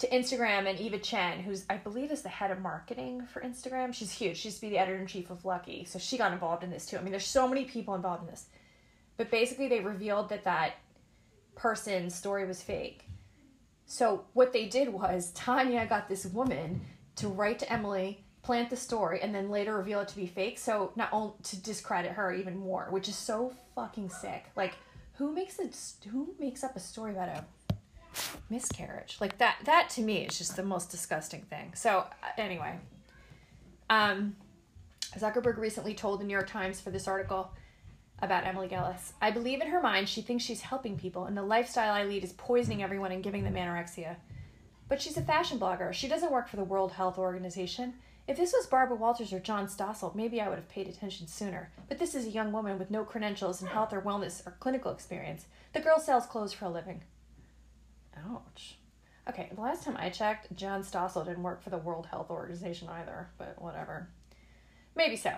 [0.00, 3.92] to Instagram and Eva Chen, who's I believe is the head of marketing for Instagram,
[3.92, 4.38] she's huge.
[4.38, 6.70] She used to be the editor in chief of Lucky, so she got involved in
[6.70, 6.96] this too.
[6.96, 8.46] I mean, there's so many people involved in this,
[9.18, 10.76] but basically they revealed that that
[11.54, 13.09] person's story was fake.
[13.90, 16.80] So what they did was Tanya got this woman
[17.16, 20.58] to write to Emily plant the story and then later reveal it to be fake.
[20.58, 24.44] So not only to discredit her even more which is so fucking sick.
[24.54, 24.74] Like
[25.14, 25.76] who makes it
[26.08, 27.44] who makes up a story about a
[28.48, 29.16] miscarriage?
[29.20, 31.72] Like that that to me is just the most disgusting thing.
[31.74, 32.78] So uh, anyway.
[33.90, 34.36] Um
[35.18, 37.52] zuckerbrot recently told the new york times for this article
[38.22, 41.42] about emily gellis i believe in her mind she thinks she's helping people and the
[41.42, 44.16] lifestyle i lead is poisoning everyone and giving them anorexia
[44.88, 47.94] but she's a fashion blogger she doesn't work for the world health organization
[48.30, 51.72] if this was Barbara Walters or John Stossel, maybe I would have paid attention sooner.
[51.88, 54.92] But this is a young woman with no credentials in health or wellness or clinical
[54.92, 55.46] experience.
[55.72, 57.02] The girl sells clothes for a living.
[58.16, 58.76] Ouch.
[59.28, 62.88] Okay, the last time I checked, John Stossel didn't work for the World Health Organization
[62.88, 64.08] either, but whatever.
[64.94, 65.32] Maybe so.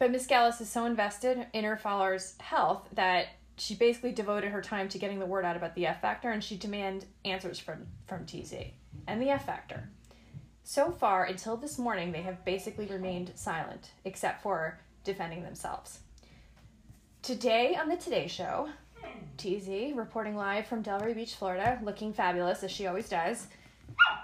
[0.00, 3.26] But Miss Gellis is so invested in her followers' health that
[3.58, 6.42] she basically devoted her time to getting the word out about the F factor and
[6.42, 8.54] she demanded answers from, from TZ
[9.06, 9.90] and the F factor.
[10.64, 15.98] So far, until this morning, they have basically remained silent, except for defending themselves.
[17.20, 18.70] Today on the Today Show,
[19.36, 23.48] TZ, reporting live from Delray Beach, Florida, looking fabulous as she always does,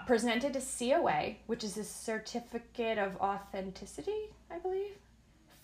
[0.07, 4.95] presented a COA, which is a certificate of authenticity, I believe,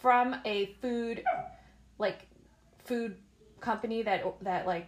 [0.03, 1.23] from a food,
[1.97, 2.27] like,
[2.85, 3.15] food
[3.61, 4.87] company that that like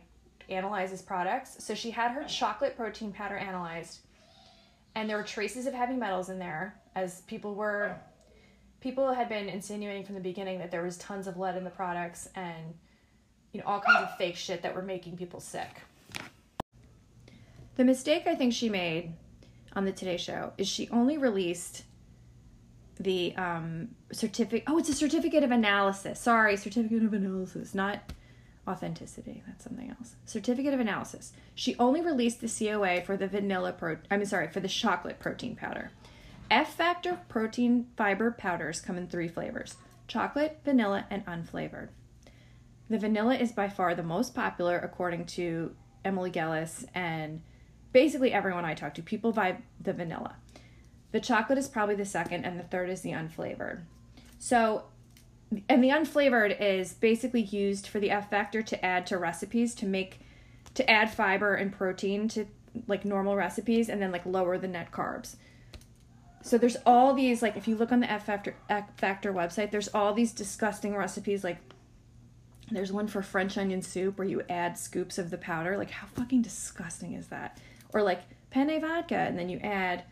[0.49, 1.63] analyzes products.
[1.63, 4.01] So she had her chocolate protein powder analyzed
[4.93, 7.95] and there were traces of heavy metals in there as people were
[8.81, 11.69] people had been insinuating from the beginning that there was tons of lead in the
[11.69, 12.73] products and
[13.53, 15.81] you know all kinds of fake shit that were making people sick.
[17.77, 19.13] The mistake I think she made
[19.73, 21.83] on the Today Show is she only released
[22.99, 24.63] the um, certificate.
[24.67, 26.19] Oh, it's a certificate of analysis.
[26.19, 28.13] Sorry, certificate of analysis, not
[28.67, 29.43] authenticity.
[29.45, 30.15] That's something else.
[30.25, 31.33] Certificate of analysis.
[31.53, 33.97] She only released the COA for the vanilla pro.
[34.09, 35.91] I mean, sorry, for the chocolate protein powder.
[36.49, 39.75] F factor protein fiber powders come in three flavors:
[40.07, 41.89] chocolate, vanilla, and unflavored.
[42.89, 47.41] The vanilla is by far the most popular, according to Emily Gellis and
[47.91, 49.01] basically everyone I talk to.
[49.01, 50.35] People buy the vanilla.
[51.11, 53.81] The chocolate is probably the second, and the third is the unflavored.
[54.37, 54.85] So,
[55.69, 59.85] and the unflavored is basically used for the F factor to add to recipes to
[59.85, 60.19] make,
[60.73, 62.45] to add fiber and protein to
[62.87, 65.35] like normal recipes and then like lower the net carbs.
[66.43, 69.71] So there's all these like if you look on the F factor F factor website,
[69.71, 71.57] there's all these disgusting recipes like
[72.71, 75.77] there's one for French onion soup where you add scoops of the powder.
[75.77, 77.59] Like how fucking disgusting is that?
[77.93, 80.03] Or like penne vodka and then you add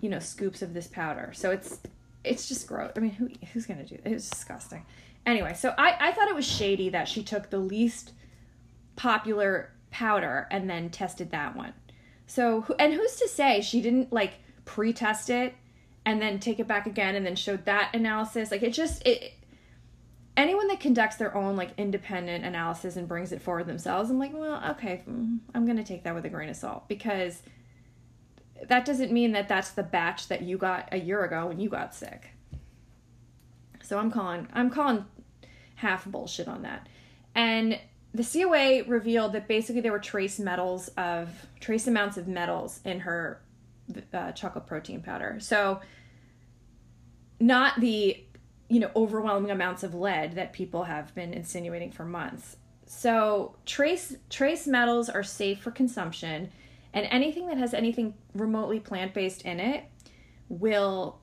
[0.00, 1.32] you know scoops of this powder.
[1.34, 1.80] So it's
[2.24, 2.92] it's just gross.
[2.96, 4.84] I mean who who's gonna do it was disgusting.
[5.26, 8.12] Anyway so i i thought it was shady that she took the least
[8.96, 11.72] popular powder and then tested that one.
[12.26, 14.34] So and who's to say she didn't like
[14.64, 15.54] pre-test it
[16.04, 18.50] and then take it back again and then showed that analysis?
[18.50, 19.34] Like it just it
[20.38, 24.32] anyone that conducts their own like independent analysis and brings it forward themselves i'm like
[24.32, 27.42] well okay mm, i'm gonna take that with a grain of salt because
[28.66, 31.68] that doesn't mean that that's the batch that you got a year ago when you
[31.68, 32.30] got sick.
[33.82, 35.04] So I'm calling I'm calling
[35.76, 36.88] half bullshit on that.
[37.34, 37.78] And
[38.12, 41.28] the COA revealed that basically there were trace metals of
[41.60, 43.40] trace amounts of metals in her
[44.12, 45.38] uh, chocolate protein powder.
[45.40, 45.80] So
[47.40, 48.22] not the
[48.68, 52.56] you know overwhelming amounts of lead that people have been insinuating for months.
[52.86, 56.50] So trace trace metals are safe for consumption
[56.92, 59.84] and anything that has anything remotely plant based in it
[60.48, 61.20] will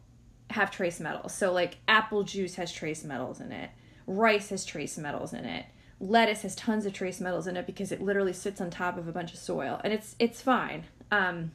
[0.52, 1.34] have trace metals.
[1.34, 3.70] So, like apple juice has trace metals in it,
[4.08, 5.66] rice has trace metals in it,
[6.00, 9.08] lettuce has tons of trace metals in it because it literally sits on top of
[9.08, 10.86] a bunch of soil, and it's it's fine.
[11.12, 11.52] Um,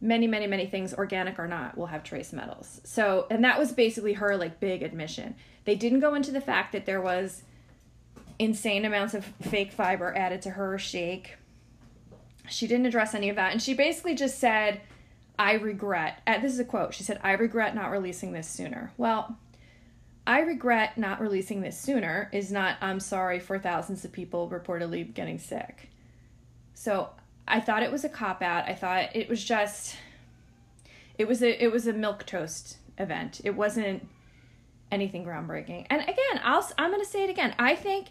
[0.00, 2.80] many many many things organic or not will have trace metals.
[2.84, 5.34] So and that was basically her like big admission.
[5.64, 7.42] They didn't go into the fact that there was
[8.38, 11.36] insane amounts of fake fiber added to her shake
[12.48, 13.52] she didn't address any of that.
[13.52, 14.80] And she basically just said,
[15.38, 16.94] I regret, uh, this is a quote.
[16.94, 18.92] She said, I regret not releasing this sooner.
[18.96, 19.38] Well,
[20.26, 25.12] I regret not releasing this sooner is not, I'm sorry for thousands of people reportedly
[25.14, 25.88] getting sick.
[26.74, 27.10] So
[27.46, 28.68] I thought it was a cop out.
[28.68, 29.96] I thought it was just,
[31.16, 33.40] it was a, it was a milk toast event.
[33.44, 34.08] It wasn't
[34.90, 35.86] anything groundbreaking.
[35.90, 37.54] And again, I'll, I'm going to say it again.
[37.58, 38.08] I think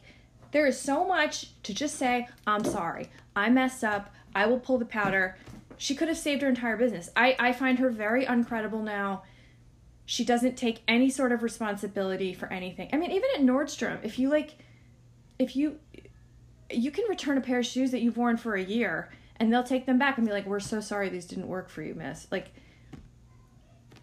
[0.52, 3.10] there is so much to just say, I'm sorry.
[3.36, 4.15] I messed up.
[4.36, 5.38] I will pull the powder.
[5.78, 7.10] She could have saved her entire business.
[7.16, 9.24] I, I find her very uncredible now.
[10.06, 12.90] She doesn't take any sort of responsibility for anything.
[12.94, 14.58] I mean, even at Nordstrom, if you like,
[15.40, 15.80] if you,
[16.70, 19.64] you can return a pair of shoes that you've worn for a year and they'll
[19.64, 22.28] take them back and be like, we're so sorry these didn't work for you, miss.
[22.32, 22.52] Like,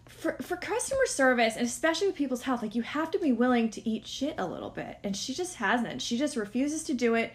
[0.07, 3.69] for, for customer service and especially with people's health, like you have to be willing
[3.71, 4.97] to eat shit a little bit.
[5.03, 6.01] And she just hasn't.
[6.01, 7.33] She just refuses to do it.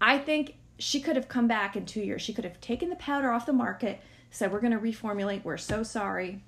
[0.00, 2.22] I think she could have come back in two years.
[2.22, 5.44] She could have taken the powder off the market, said, We're going to reformulate.
[5.44, 6.42] We're so sorry.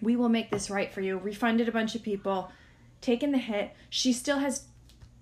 [0.00, 1.18] We will make this right for you.
[1.18, 2.50] Refunded a bunch of people,
[3.00, 3.72] taken the hit.
[3.90, 4.68] She still has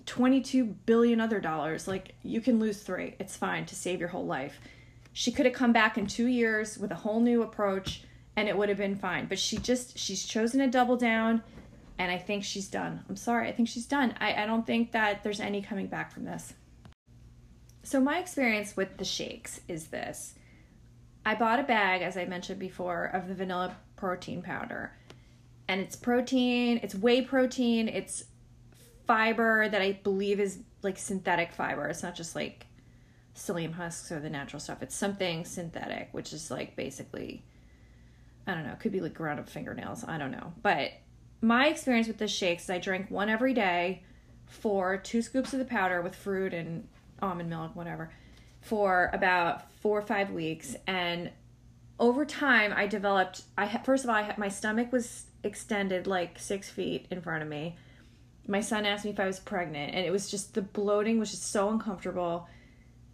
[0.06, 1.88] 22 billion other dollars.
[1.88, 3.16] Like, you can lose three.
[3.18, 4.60] It's fine to save your whole life.
[5.12, 8.02] She could have come back in two years with a whole new approach
[8.36, 9.26] and it would have been fine.
[9.26, 11.42] But she just, she's chosen to double down
[11.98, 13.04] and I think she's done.
[13.08, 13.48] I'm sorry.
[13.48, 14.14] I think she's done.
[14.20, 16.52] I, I don't think that there's any coming back from this.
[17.82, 20.34] So, my experience with the shakes is this
[21.24, 24.92] I bought a bag, as I mentioned before, of the vanilla protein powder.
[25.68, 28.24] And it's protein, it's whey protein, it's
[29.06, 31.86] fiber that I believe is like synthetic fiber.
[31.86, 32.66] It's not just like
[33.34, 34.82] psyllium husks or the natural stuff.
[34.82, 37.44] It's something synthetic, which is like basically,
[38.46, 40.04] I don't know, it could be like ground up fingernails.
[40.04, 40.52] I don't know.
[40.62, 40.92] But
[41.40, 44.02] my experience with the shakes is I drink one every day
[44.46, 46.88] for two scoops of the powder with fruit and
[47.20, 48.10] almond milk, whatever,
[48.60, 50.76] for about four or five weeks.
[50.86, 51.30] And
[51.98, 53.42] over time, I developed.
[53.56, 57.76] I first of all, my stomach was extended like six feet in front of me.
[58.46, 61.30] My son asked me if I was pregnant, and it was just the bloating was
[61.30, 62.48] just so uncomfortable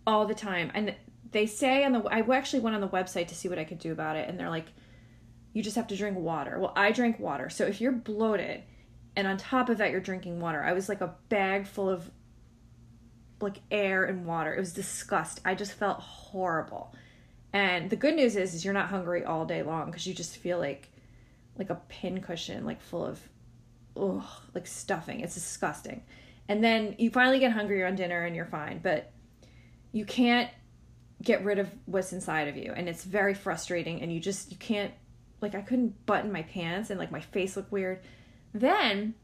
[0.06, 0.70] all the time.
[0.74, 0.94] And
[1.32, 3.78] they say on the I actually went on the website to see what I could
[3.78, 4.66] do about it, and they're like,
[5.54, 6.58] you just have to drink water.
[6.58, 7.48] Well, I drank water.
[7.48, 8.62] So if you're bloated
[9.16, 12.10] and on top of that you're drinking water, I was like a bag full of
[13.40, 14.54] like air and water.
[14.54, 15.40] It was disgust.
[15.44, 16.94] I just felt horrible.
[17.52, 20.36] And the good news is, is you're not hungry all day long because you just
[20.36, 20.88] feel like
[21.56, 23.20] like a pincushion, like full of
[23.96, 25.20] ugh, like stuffing.
[25.20, 26.02] It's disgusting.
[26.48, 29.12] And then you finally get hungry on dinner and you're fine, but
[29.92, 30.50] you can't
[31.22, 34.58] get rid of what's inside of you and it's very frustrating and you just you
[34.58, 34.92] can't
[35.40, 38.00] like I couldn't button my pants and like my face looked weird.
[38.52, 39.14] Then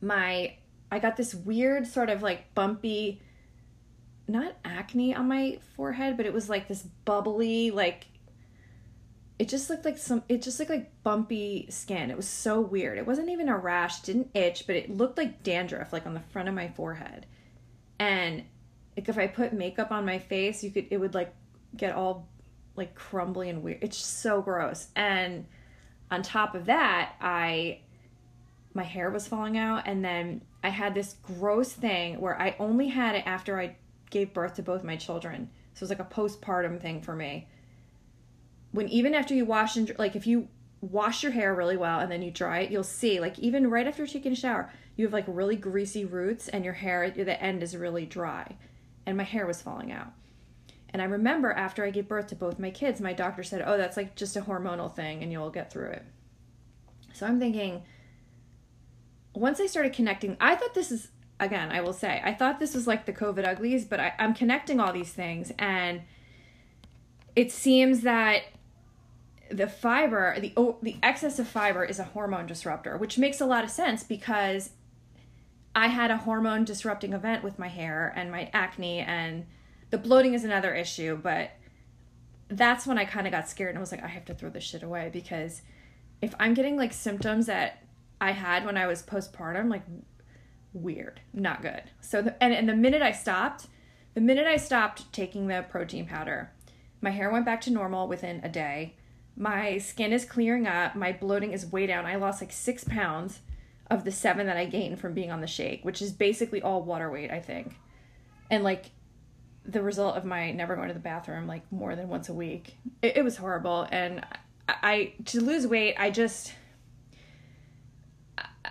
[0.00, 0.56] my
[0.92, 3.22] I got this weird sort of like bumpy
[4.28, 8.06] not acne on my forehead, but it was like this bubbly like
[9.38, 12.10] it just looked like some it just looked like bumpy skin.
[12.10, 12.98] It was so weird.
[12.98, 16.20] It wasn't even a rash, didn't itch, but it looked like dandruff like on the
[16.20, 17.24] front of my forehead.
[17.98, 18.44] And
[18.94, 21.34] like if I put makeup on my face, you could it would like
[21.74, 22.28] get all
[22.76, 23.82] like crumbly and weird.
[23.82, 24.88] It's so gross.
[24.94, 25.46] And
[26.10, 27.80] on top of that, I
[28.74, 32.88] my hair was falling out and then I had this gross thing where I only
[32.88, 33.76] had it after I
[34.10, 35.50] gave birth to both my children.
[35.74, 37.48] So it was like a postpartum thing for me.
[38.70, 40.48] When even after you wash and like if you
[40.80, 43.86] wash your hair really well and then you dry it, you'll see like even right
[43.86, 47.62] after taking a shower, you have like really greasy roots and your hair the end
[47.62, 48.56] is really dry.
[49.06, 50.12] And my hair was falling out.
[50.90, 53.78] And I remember after I gave birth to both my kids, my doctor said, "Oh,
[53.78, 56.04] that's like just a hormonal thing and you'll get through it."
[57.14, 57.82] So I'm thinking
[59.34, 61.08] once I started connecting, I thought this is
[61.40, 64.32] again, I will say, I thought this was like the COVID uglies, but I, I'm
[64.32, 66.02] connecting all these things, and
[67.34, 68.42] it seems that
[69.50, 73.46] the fiber, the oh, the excess of fiber, is a hormone disruptor, which makes a
[73.46, 74.70] lot of sense because
[75.74, 79.46] I had a hormone disrupting event with my hair and my acne, and
[79.90, 81.50] the bloating is another issue, but
[82.48, 84.50] that's when I kind of got scared and I was like, I have to throw
[84.50, 85.62] this shit away because
[86.20, 87.81] if I'm getting like symptoms that
[88.22, 89.82] I had when I was postpartum, like
[90.72, 91.82] weird, not good.
[92.00, 93.66] So, the, and, and the minute I stopped,
[94.14, 96.52] the minute I stopped taking the protein powder,
[97.00, 98.94] my hair went back to normal within a day.
[99.36, 100.94] My skin is clearing up.
[100.94, 102.06] My bloating is way down.
[102.06, 103.40] I lost like six pounds
[103.90, 106.84] of the seven that I gained from being on the shake, which is basically all
[106.84, 107.74] water weight, I think.
[108.50, 108.92] And like
[109.64, 112.76] the result of my never going to the bathroom like more than once a week,
[113.02, 113.88] it, it was horrible.
[113.90, 114.24] And
[114.68, 116.54] I, I, to lose weight, I just,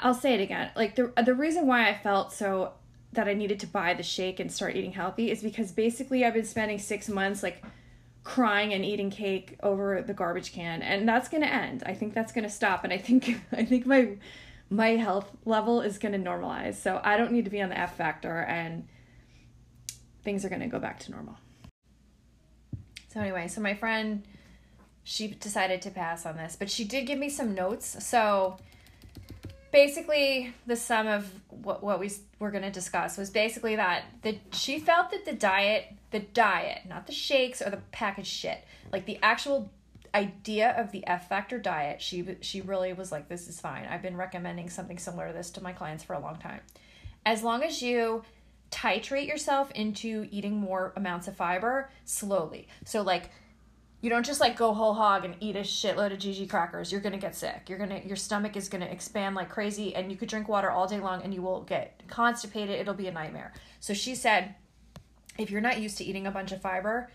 [0.01, 0.71] I'll say it again.
[0.75, 2.73] Like the the reason why I felt so
[3.13, 6.33] that I needed to buy the shake and start eating healthy is because basically I've
[6.33, 7.61] been spending 6 months like
[8.23, 11.83] crying and eating cake over the garbage can and that's going to end.
[11.85, 14.17] I think that's going to stop and I think I think my
[14.69, 16.75] my health level is going to normalize.
[16.75, 18.87] So I don't need to be on the F factor and
[20.23, 21.37] things are going to go back to normal.
[23.09, 24.25] So anyway, so my friend
[25.03, 28.05] she decided to pass on this, but she did give me some notes.
[28.05, 28.57] So
[29.71, 34.37] basically the sum of what, what we were going to discuss was basically that the
[34.51, 39.05] she felt that the diet the diet not the shakes or the packaged shit like
[39.05, 39.71] the actual
[40.13, 43.85] idea of the f factor diet she she really was like this is fine.
[43.85, 46.59] I've been recommending something similar to this to my clients for a long time.
[47.25, 48.23] As long as you
[48.71, 52.67] titrate yourself into eating more amounts of fiber slowly.
[52.85, 53.29] So like
[54.01, 56.91] you don't just like go whole hog and eat a shitload of GG crackers.
[56.91, 57.69] You're gonna get sick.
[57.69, 60.87] You're gonna your stomach is gonna expand like crazy, and you could drink water all
[60.87, 62.79] day long and you will get constipated.
[62.79, 63.53] It'll be a nightmare.
[63.79, 64.55] So she said,
[65.37, 67.11] if you're not used to eating a bunch of fiber,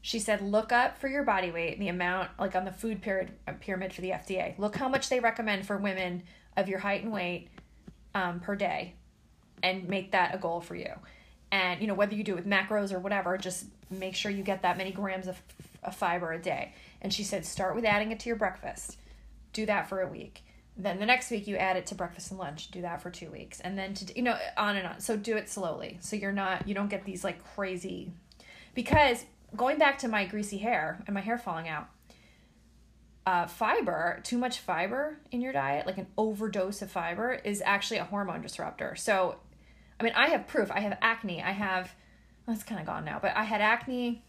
[0.00, 3.32] she said look up for your body weight the amount like on the food pyramid
[3.48, 4.56] uh, pyramid for the FDA.
[4.56, 6.22] Look how much they recommend for women
[6.56, 7.48] of your height and weight
[8.14, 8.94] um, per day,
[9.64, 10.92] and make that a goal for you.
[11.50, 14.44] And you know whether you do it with macros or whatever, just make sure you
[14.44, 15.42] get that many grams of
[15.82, 16.74] a fiber a day.
[17.00, 18.98] And she said, start with adding it to your breakfast.
[19.52, 20.42] Do that for a week.
[20.78, 22.70] Then the next week you add it to breakfast and lunch.
[22.70, 25.00] Do that for two weeks, and then to you know on and on.
[25.00, 28.12] So do it slowly, so you're not you don't get these like crazy.
[28.74, 29.24] Because
[29.56, 31.88] going back to my greasy hair and my hair falling out,
[33.26, 37.98] uh, fiber, too much fiber in your diet, like an overdose of fiber, is actually
[37.98, 38.94] a hormone disruptor.
[38.94, 39.36] So,
[39.98, 40.70] I mean, I have proof.
[40.70, 41.42] I have acne.
[41.42, 41.92] I have,
[42.46, 44.22] well, kind of gone now, but I had acne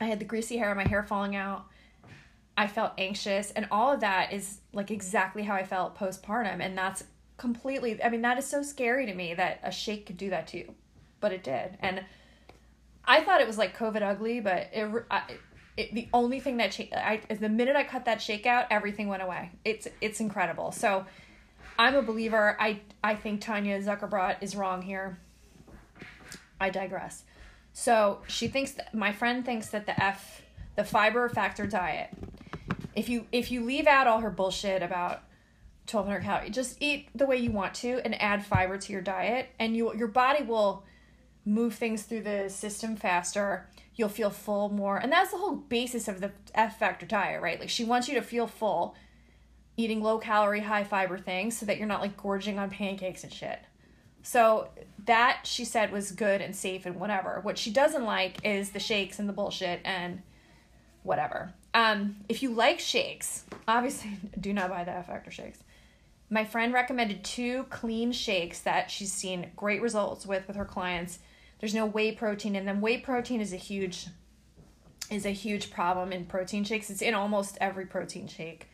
[0.00, 1.66] I had the greasy hair, my hair falling out.
[2.58, 6.60] I felt anxious, and all of that is like exactly how I felt postpartum.
[6.60, 7.04] And that's
[7.36, 10.46] completely, I mean, that is so scary to me that a shake could do that
[10.48, 10.74] to you,
[11.20, 11.76] but it did.
[11.80, 12.02] And
[13.04, 15.22] I thought it was like COVID ugly, but it, I,
[15.76, 19.08] it the only thing that cha- I the minute I cut that shake out, everything
[19.08, 19.50] went away.
[19.64, 20.72] It's it's incredible.
[20.72, 21.04] So
[21.78, 22.56] I'm a believer.
[22.58, 25.18] I I think Tanya Zuckerbrot is wrong here.
[26.60, 27.24] I digress.
[27.78, 30.40] So she thinks that my friend thinks that the F,
[30.76, 32.08] the fiber factor diet,
[32.94, 35.24] if you if you leave out all her bullshit about
[35.90, 39.50] 1200 calories, just eat the way you want to and add fiber to your diet,
[39.58, 40.84] and you your body will
[41.44, 43.68] move things through the system faster.
[43.94, 47.60] You'll feel full more, and that's the whole basis of the F Factor diet, right?
[47.60, 48.94] Like she wants you to feel full,
[49.76, 53.30] eating low calorie, high fiber things, so that you're not like gorging on pancakes and
[53.30, 53.58] shit.
[54.26, 54.70] So
[55.04, 57.38] that she said was good and safe and whatever.
[57.44, 60.20] What she doesn't like is the shakes and the bullshit and
[61.04, 61.54] whatever.
[61.74, 65.60] Um, if you like shakes, obviously do not buy the F Factor shakes.
[66.28, 71.20] My friend recommended two clean shakes that she's seen great results with with her clients.
[71.60, 72.80] There's no whey protein in them.
[72.80, 74.08] Whey protein is a huge
[75.08, 76.90] is a huge problem in protein shakes.
[76.90, 78.66] It's in almost every protein shake.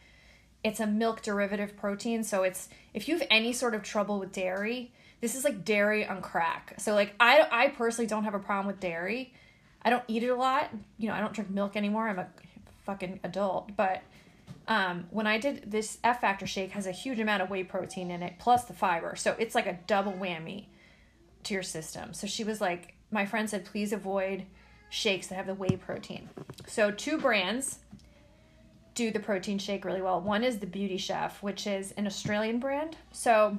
[0.65, 4.33] It's a milk derivative protein, so it's if you have any sort of trouble with
[4.33, 4.93] dairy,
[5.23, 6.75] this is like dairy on crack.
[6.79, 9.33] So like I I personally don't have a problem with dairy.
[9.81, 10.71] I don't eat it a lot.
[10.99, 12.09] You know, I don't drink milk anymore.
[12.09, 12.27] I'm a
[12.85, 14.03] fucking adult, but
[14.69, 18.11] um, when I did this F Factor shake has a huge amount of whey protein
[18.11, 19.17] in it plus the fiber.
[19.17, 20.67] So it's like a double whammy
[21.45, 22.13] to your system.
[22.15, 24.45] So she was like, my friend said, please avoid
[24.91, 26.29] shakes that have the whey protein.
[26.67, 27.79] So two brands
[28.95, 30.21] do the protein shake really well.
[30.21, 32.97] One is the Beauty Chef, which is an Australian brand.
[33.13, 33.57] So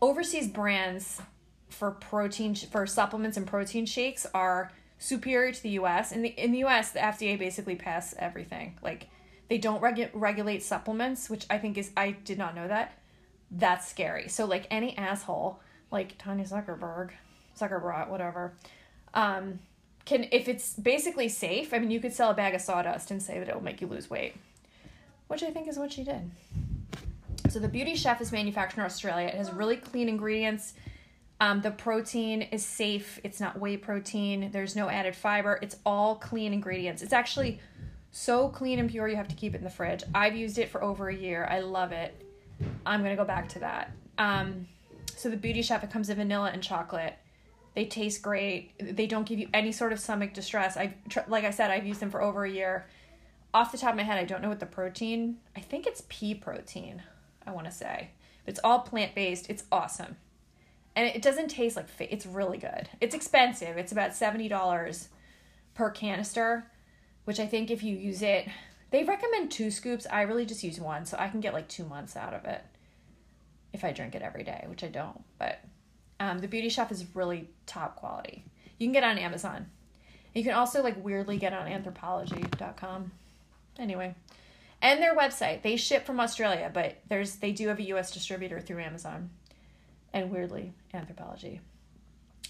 [0.00, 1.20] overseas brands
[1.68, 6.12] for protein for supplements and protein shakes are superior to the US.
[6.12, 8.78] In the in the US, the FDA basically passed everything.
[8.82, 9.08] Like
[9.48, 12.98] they don't regu- regulate supplements, which I think is I did not know that.
[13.50, 14.28] That's scary.
[14.28, 17.10] So like any asshole like Tanya Zuckerberg,
[17.58, 18.54] Zuckerberg, whatever,
[19.14, 19.58] um,
[20.04, 21.74] can if it's basically safe.
[21.74, 23.80] I mean, you could sell a bag of sawdust and say that it will make
[23.80, 24.34] you lose weight,
[25.28, 26.30] which I think is what she did.
[27.50, 29.26] So the Beauty Chef is manufactured in Australia.
[29.26, 30.74] It has really clean ingredients.
[31.40, 33.18] Um, the protein is safe.
[33.24, 34.50] It's not whey protein.
[34.52, 35.58] There's no added fiber.
[35.60, 37.02] It's all clean ingredients.
[37.02, 37.58] It's actually
[38.12, 40.04] so clean and pure you have to keep it in the fridge.
[40.14, 41.44] I've used it for over a year.
[41.50, 42.24] I love it.
[42.86, 43.90] I'm gonna go back to that.
[44.16, 44.68] Um,
[45.16, 47.14] so the Beauty Chef it comes in vanilla and chocolate.
[47.74, 48.74] They taste great.
[48.78, 50.76] They don't give you any sort of stomach distress.
[50.76, 50.94] I
[51.26, 52.86] like I said I've used them for over a year.
[53.52, 55.38] Off the top of my head, I don't know what the protein.
[55.56, 57.02] I think it's pea protein.
[57.50, 58.10] I want to say.
[58.46, 59.50] It's all plant based.
[59.50, 60.16] It's awesome.
[60.96, 62.88] And it doesn't taste like it's really good.
[63.00, 63.76] It's expensive.
[63.76, 65.08] It's about $70
[65.74, 66.66] per canister,
[67.24, 68.48] which I think if you use it,
[68.90, 70.06] they recommend two scoops.
[70.10, 72.62] I really just use one, so I can get like 2 months out of it
[73.72, 75.22] if I drink it every day, which I don't.
[75.38, 75.60] But
[76.18, 78.44] um, the Beauty Chef is really top quality.
[78.78, 79.66] You can get on Amazon.
[80.34, 83.12] You can also like weirdly get on anthropologie.com.
[83.78, 84.14] Anyway,
[84.82, 85.62] and their website.
[85.62, 89.30] They ship from Australia, but there's they do have a US distributor through Amazon.
[90.12, 91.60] And weirdly, Anthropologie.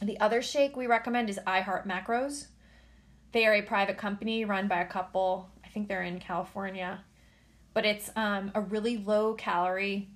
[0.02, 2.46] The other shake we recommend is I Heart Macros.
[3.32, 5.50] They are a private company run by a couple.
[5.64, 7.04] I think they're in California.
[7.74, 10.08] But it's um, a really low calorie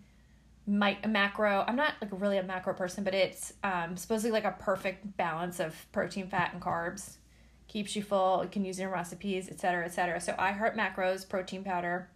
[0.67, 1.65] mic- macro.
[1.67, 5.61] I'm not like really a macro person, but it's um, supposedly like a perfect balance
[5.61, 7.17] of protein, fat, and carbs.
[7.75, 8.43] Keeps you full.
[8.43, 10.19] You can use it in recipes, etc., etc.
[10.23, 12.09] So I Heart Macros protein powder.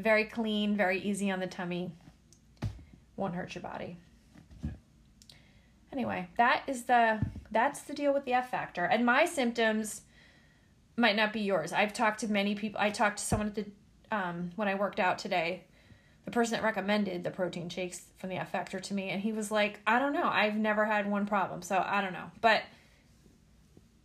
[0.00, 1.92] Very clean, very easy on the tummy.
[3.16, 3.96] Won't hurt your body
[5.96, 7.18] anyway that is the
[7.50, 10.02] that's the deal with the f factor and my symptoms
[10.96, 13.64] might not be yours i've talked to many people i talked to someone at the
[14.10, 15.64] um, when i worked out today
[16.26, 19.32] the person that recommended the protein shakes from the f factor to me and he
[19.32, 22.62] was like i don't know i've never had one problem so i don't know but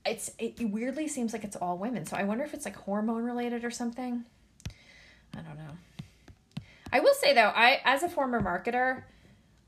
[0.06, 3.24] it's it weirdly seems like it's all women so i wonder if it's like hormone
[3.24, 4.24] related or something
[5.36, 5.74] i don't know
[6.92, 9.04] i will say though i as a former marketer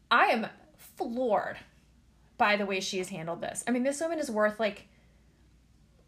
[0.10, 0.48] i am
[0.98, 1.58] floored
[2.38, 3.64] by the way she has handled this.
[3.68, 4.88] I mean, this woman is worth like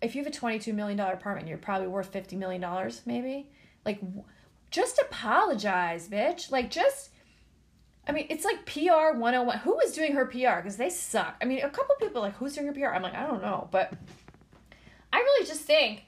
[0.01, 2.63] if you have a $22 million apartment, you're probably worth $50 million,
[3.05, 3.49] maybe.
[3.85, 4.01] Like,
[4.69, 6.51] just apologize, bitch.
[6.51, 7.09] Like, just,
[8.07, 9.59] I mean, it's like PR 101.
[9.59, 10.57] Who is doing her PR?
[10.57, 11.35] Because they suck.
[11.41, 12.93] I mean, a couple people like, who's doing her PR?
[12.93, 13.67] I'm like, I don't know.
[13.71, 13.93] But
[15.11, 16.03] I really just think,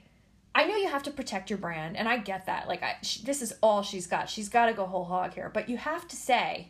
[0.54, 2.68] I know you have to protect your brand, and I get that.
[2.68, 4.28] Like, I, she, this is all she's got.
[4.28, 5.50] She's got to go whole hog here.
[5.52, 6.68] But you have to say,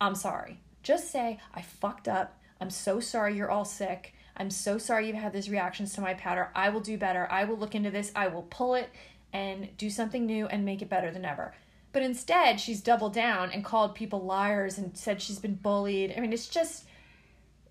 [0.00, 0.60] I'm sorry.
[0.82, 2.38] Just say, I fucked up.
[2.60, 4.14] I'm so sorry you're all sick.
[4.36, 6.50] I'm so sorry you've had these reactions to my powder.
[6.54, 7.26] I will do better.
[7.30, 8.12] I will look into this.
[8.14, 8.88] I will pull it
[9.32, 11.54] and do something new and make it better than ever.
[11.92, 16.14] But instead, she's doubled down and called people liars and said she's been bullied.
[16.16, 16.84] I mean, it's just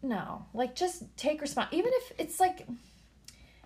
[0.02, 0.46] no.
[0.54, 2.68] Like just take response even if it's like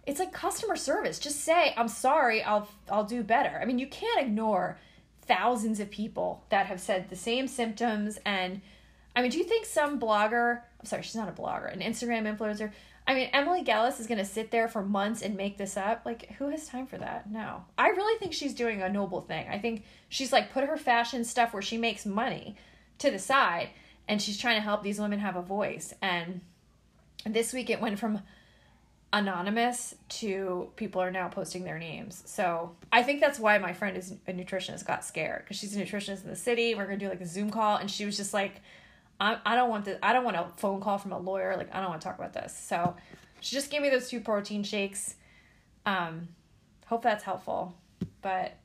[0.06, 1.20] it's like customer service.
[1.20, 2.44] Just say, "I'm sorry.
[2.44, 4.78] I'll I'll do better." I mean, you can't ignore
[5.24, 8.62] thousands of people that have said the same symptoms and
[9.16, 12.26] I mean, do you think some blogger I'm sorry, she's not a blogger, an Instagram
[12.26, 12.72] influencer.
[13.08, 16.04] I mean, Emily Gellis is going to sit there for months and make this up.
[16.06, 17.30] Like, who has time for that?
[17.30, 17.66] No.
[17.78, 19.48] I really think she's doing a noble thing.
[19.50, 22.56] I think she's like put her fashion stuff where she makes money
[23.00, 23.70] to the side
[24.08, 25.94] and she's trying to help these women have a voice.
[26.02, 26.42] And
[27.26, 28.22] this week it went from
[29.14, 32.24] anonymous to people are now posting their names.
[32.26, 35.84] So I think that's why my friend is a nutritionist got scared because she's a
[35.84, 36.76] nutritionist in the city.
[36.76, 38.62] We're gonna do like a Zoom call, and she was just like,
[39.22, 41.56] I, I don't want the I don't want a phone call from a lawyer.
[41.56, 42.58] Like I don't want to talk about this.
[42.58, 42.96] So
[43.40, 45.16] she just gave me those two protein shakes.
[45.86, 46.28] Um,
[46.88, 47.76] hope that's helpful.
[48.24, 48.58] But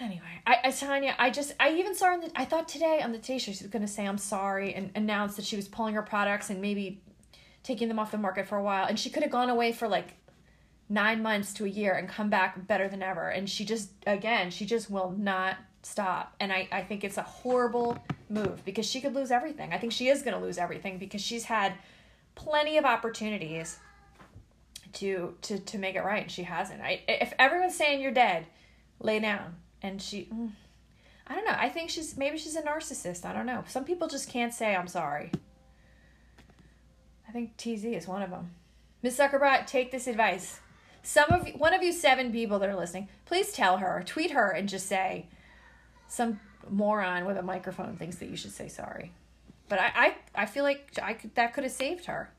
[0.00, 3.02] anyway, I, I Tanya, I just I even saw her in the I thought today
[3.02, 5.68] on the Today Show she was gonna say I'm sorry and announce that she was
[5.68, 7.02] pulling her products and maybe
[7.62, 8.86] taking them off the market for a while.
[8.86, 10.14] And she could have gone away for like
[10.88, 13.28] nine months to a year and come back better than ever.
[13.28, 16.34] And she just again, she just will not stop.
[16.40, 19.72] And I, I think it's a horrible move because she could lose everything.
[19.72, 21.74] I think she is gonna lose everything because she's had
[22.34, 23.78] plenty of opportunities
[24.94, 26.80] to to to make it right and she hasn't.
[26.80, 28.46] I if everyone's saying you're dead,
[29.00, 30.50] lay down and she mm,
[31.26, 31.56] I don't know.
[31.56, 33.24] I think she's maybe she's a narcissist.
[33.24, 33.64] I don't know.
[33.68, 35.30] Some people just can't say I'm sorry.
[37.28, 38.52] I think TZ is one of them.
[39.02, 40.60] Miss Zuckerbrot, take this advice.
[41.02, 44.50] Some of one of you seven people that are listening, please tell her, tweet her,
[44.50, 45.26] and just say,
[46.14, 46.40] some
[46.70, 49.12] moron with a microphone thinks that you should say sorry.
[49.68, 52.30] But I, I, I feel like I could, that could have saved her.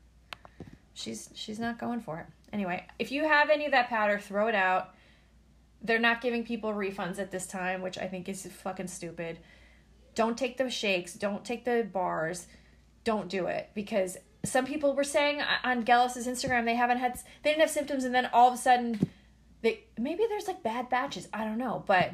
[0.94, 2.26] She's she's not going for it.
[2.52, 4.94] Anyway, if you have any of that powder, throw it out.
[5.82, 9.38] They're not giving people refunds at this time, which I think is fucking stupid.
[10.14, 11.12] Don't take the shakes.
[11.12, 12.46] Don't take the bars.
[13.04, 17.50] Don't do it because some people were saying on Gellis's Instagram they haven't had they
[17.50, 18.98] didn't have symptoms and then all of a sudden
[19.60, 21.28] they maybe there's like bad batches.
[21.32, 22.12] I don't know, but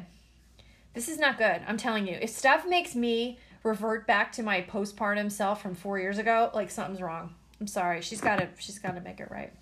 [0.93, 1.61] this is not good.
[1.67, 2.17] I'm telling you.
[2.21, 6.69] If stuff makes me revert back to my postpartum self from 4 years ago, like
[6.69, 7.33] something's wrong.
[7.59, 8.01] I'm sorry.
[8.01, 9.53] She's got to she's got to make it right.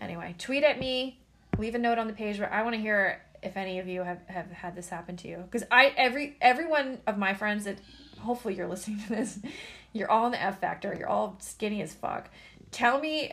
[0.00, 1.20] Anyway, tweet at me,
[1.58, 4.02] leave a note on the page where I want to hear if any of you
[4.02, 7.64] have, have had this happen to you because i every every one of my friends
[7.64, 7.78] that
[8.20, 9.38] hopefully you're listening to this
[9.92, 12.30] you're all in the f factor you're all skinny as fuck
[12.70, 13.32] tell me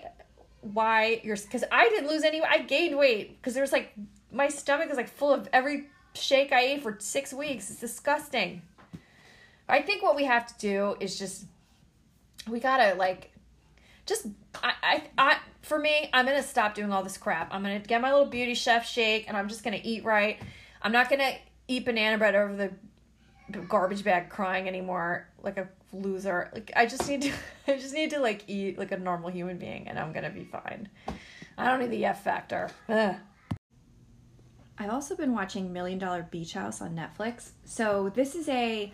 [0.62, 3.93] why you're because i didn't lose any i gained weight because there's like
[4.32, 5.88] my stomach is like full of every
[6.20, 8.61] shake i ate for six weeks it's disgusting
[9.67, 11.45] i think what we have to do is just
[12.47, 13.32] we gotta like
[14.05, 14.28] just
[14.63, 17.53] I, I I for me, I'm gonna stop doing all this crap.
[17.53, 20.39] I'm gonna get my little beauty chef shake and I'm just gonna eat right.
[20.82, 21.34] I'm not gonna
[21.67, 26.49] eat banana bread over the garbage bag crying anymore like a loser.
[26.53, 27.32] Like I just need to
[27.67, 30.43] I just need to like eat like a normal human being and I'm gonna be
[30.43, 30.89] fine.
[31.57, 32.70] I don't need the F factor.
[32.89, 33.15] Ugh.
[34.80, 37.49] I've also been watching Million Dollar Beach House on Netflix.
[37.65, 38.93] So this is a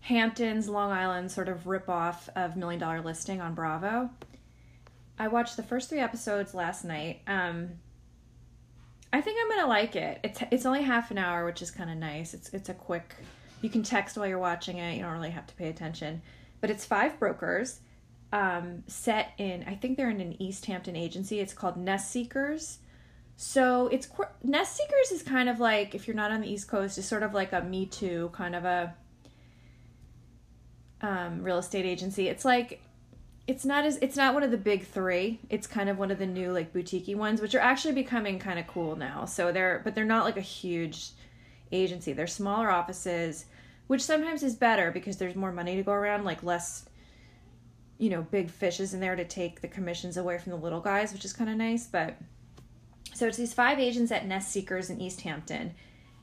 [0.00, 4.10] Hamptons, Long Island sort of ripoff of Million Dollar Listing on Bravo.
[5.20, 7.20] I watched the first three episodes last night.
[7.28, 7.70] Um,
[9.12, 10.18] I think I'm gonna like it.
[10.24, 12.34] It's it's only half an hour, which is kind of nice.
[12.34, 13.14] It's it's a quick.
[13.60, 14.96] You can text while you're watching it.
[14.96, 16.20] You don't really have to pay attention.
[16.60, 17.78] But it's five brokers,
[18.32, 19.64] um, set in.
[19.68, 21.38] I think they're in an East Hampton agency.
[21.38, 22.78] It's called Nest Seekers.
[23.36, 24.08] So it's
[24.42, 27.22] Nest Seekers is kind of like if you're not on the East Coast, is sort
[27.22, 28.94] of like a Me Too kind of a
[31.00, 32.28] um, real estate agency.
[32.28, 32.80] It's like
[33.46, 35.40] it's not as it's not one of the big three.
[35.50, 38.58] It's kind of one of the new like boutiquey ones, which are actually becoming kind
[38.58, 39.24] of cool now.
[39.24, 41.10] So they're but they're not like a huge
[41.72, 42.12] agency.
[42.12, 43.46] They're smaller offices,
[43.88, 46.86] which sometimes is better because there's more money to go around, like less
[47.98, 51.12] you know, big fishes in there to take the commissions away from the little guys,
[51.12, 52.16] which is kind of nice, but
[53.14, 55.74] so it's these five agents at Nest Seekers in East Hampton.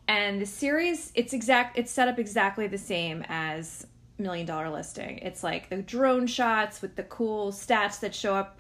[0.08, 3.86] And the series it's exact it's set up exactly the same as
[4.18, 5.20] million dollar listing.
[5.20, 8.60] It's like the drone shots with the cool stats that show up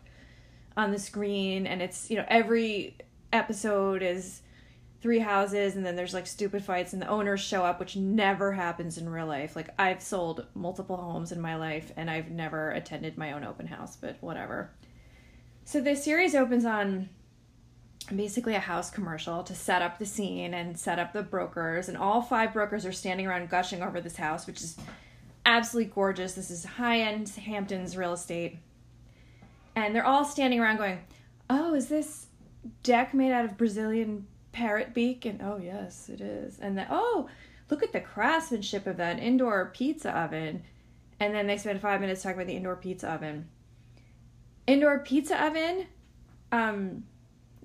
[0.77, 2.97] on the screen and it's, you know, every
[3.33, 4.41] episode is
[5.01, 8.51] three houses and then there's like stupid fights and the owners show up which never
[8.51, 9.55] happens in real life.
[9.55, 13.67] Like I've sold multiple homes in my life and I've never attended my own open
[13.67, 14.71] house, but whatever.
[15.65, 17.09] So this series opens on
[18.15, 21.97] basically a house commercial to set up the scene and set up the brokers and
[21.97, 24.77] all five brokers are standing around gushing over this house which is
[25.45, 26.33] absolutely gorgeous.
[26.33, 28.59] This is high end Hamptons real estate.
[29.75, 30.99] And they're all standing around going,
[31.49, 32.27] Oh, is this
[32.83, 35.25] deck made out of Brazilian parrot beak?
[35.25, 36.59] And oh, yes, it is.
[36.59, 37.29] And then, oh,
[37.69, 40.63] look at the craftsmanship of that indoor pizza oven.
[41.19, 43.49] And then they spend five minutes talking about the indoor pizza oven.
[44.67, 45.87] Indoor pizza oven,
[46.51, 47.03] um,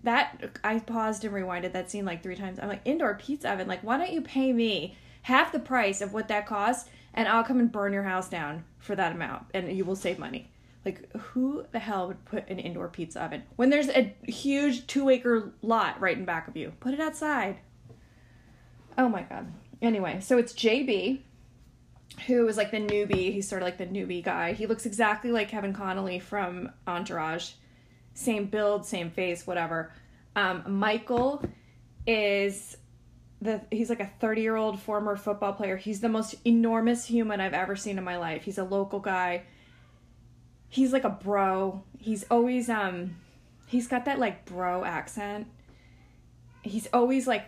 [0.05, 2.59] that I paused and rewinded that scene like three times.
[2.61, 6.13] I'm like, indoor pizza oven, like, why don't you pay me half the price of
[6.13, 9.73] what that costs and I'll come and burn your house down for that amount and
[9.73, 10.51] you will save money.
[10.85, 15.09] Like, who the hell would put an indoor pizza oven when there's a huge two
[15.09, 16.73] acre lot right in back of you?
[16.81, 17.57] Put it outside.
[18.99, 19.51] Oh my god.
[19.81, 21.21] Anyway, so it's JB,
[22.27, 23.33] who is like the newbie.
[23.33, 24.53] He's sort of like the newbie guy.
[24.53, 27.53] He looks exactly like Kevin Connolly from Entourage.
[28.15, 29.93] Same build, same face, whatever.
[30.37, 31.45] Um, Michael
[32.07, 32.77] is
[33.41, 35.77] the he's like a 30 year old former football player.
[35.77, 38.45] He's the most enormous human I've ever seen in my life.
[38.45, 39.43] He's a local guy.
[40.69, 41.83] He's like a bro.
[41.99, 43.17] He's always um
[43.67, 45.47] he's got that like bro accent.
[46.63, 47.47] He's always like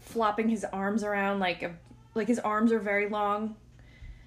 [0.00, 1.74] flopping his arms around like a,
[2.14, 3.56] like his arms are very long.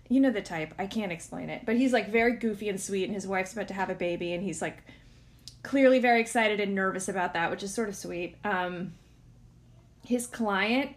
[0.10, 0.74] You know the type.
[0.80, 1.66] I can't explain it.
[1.66, 4.34] But he's like very goofy and sweet and his wife's about to have a baby
[4.34, 4.84] and he's like
[5.64, 8.38] clearly very excited and nervous about that, which is sort of sweet.
[8.43, 8.93] Um
[10.03, 10.95] his client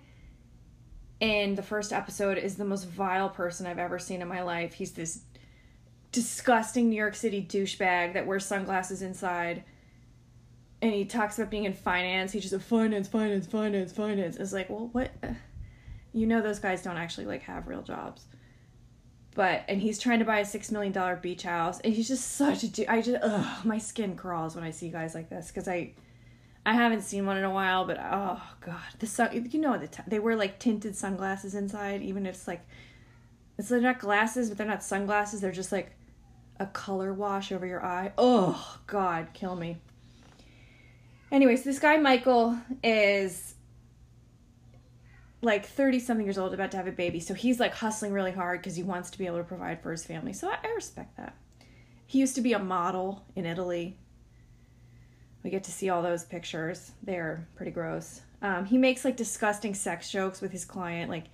[1.21, 4.75] in the first episode is the most vile person I've ever seen in my life.
[4.75, 5.21] He's this
[6.11, 9.65] disgusting New York City douchebag that wears sunglasses inside.
[10.81, 12.33] And he talks about being in finance.
[12.33, 14.37] He's just a finance, finance, finance, finance.
[14.37, 15.13] It's like, well, what?
[16.13, 18.27] You know, those guys don't actually like have real jobs.
[19.35, 22.33] But and he's trying to buy a six million dollar beach house, and he's just
[22.33, 22.69] such a.
[22.69, 25.95] du- I just, ugh, my skin crawls when I see guys like this because I,
[26.67, 27.87] I haven't seen one in a while.
[27.87, 29.49] But oh god, the sun.
[29.51, 32.67] You know the t- they wear like tinted sunglasses inside, even if it's like,
[33.57, 35.41] it's they're not glasses, but they're not sunglasses.
[35.41, 35.93] They're just like
[36.61, 38.13] a color wash over your eye.
[38.19, 39.79] Oh God, kill me.
[41.31, 43.55] Anyways, this guy Michael is
[45.43, 47.21] like 30 something years old, about to have a baby.
[47.21, 49.91] So he's like hustling really hard because he wants to be able to provide for
[49.91, 50.33] his family.
[50.33, 51.37] So I, I respect that.
[52.07, 53.97] He used to be a model in Italy.
[55.43, 56.93] We get to see all those pictures.
[57.03, 58.21] They're pretty gross.
[58.41, 61.11] Um, he makes like disgusting sex jokes with his client.
[61.11, 61.25] Like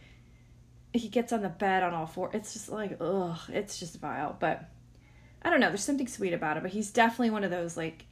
[0.95, 2.31] he gets on the bed on all four.
[2.33, 4.37] It's just like, ugh, it's just vile.
[4.41, 4.71] But
[5.43, 5.69] I don't know.
[5.69, 6.63] There's something sweet about it.
[6.63, 8.07] But he's definitely one of those like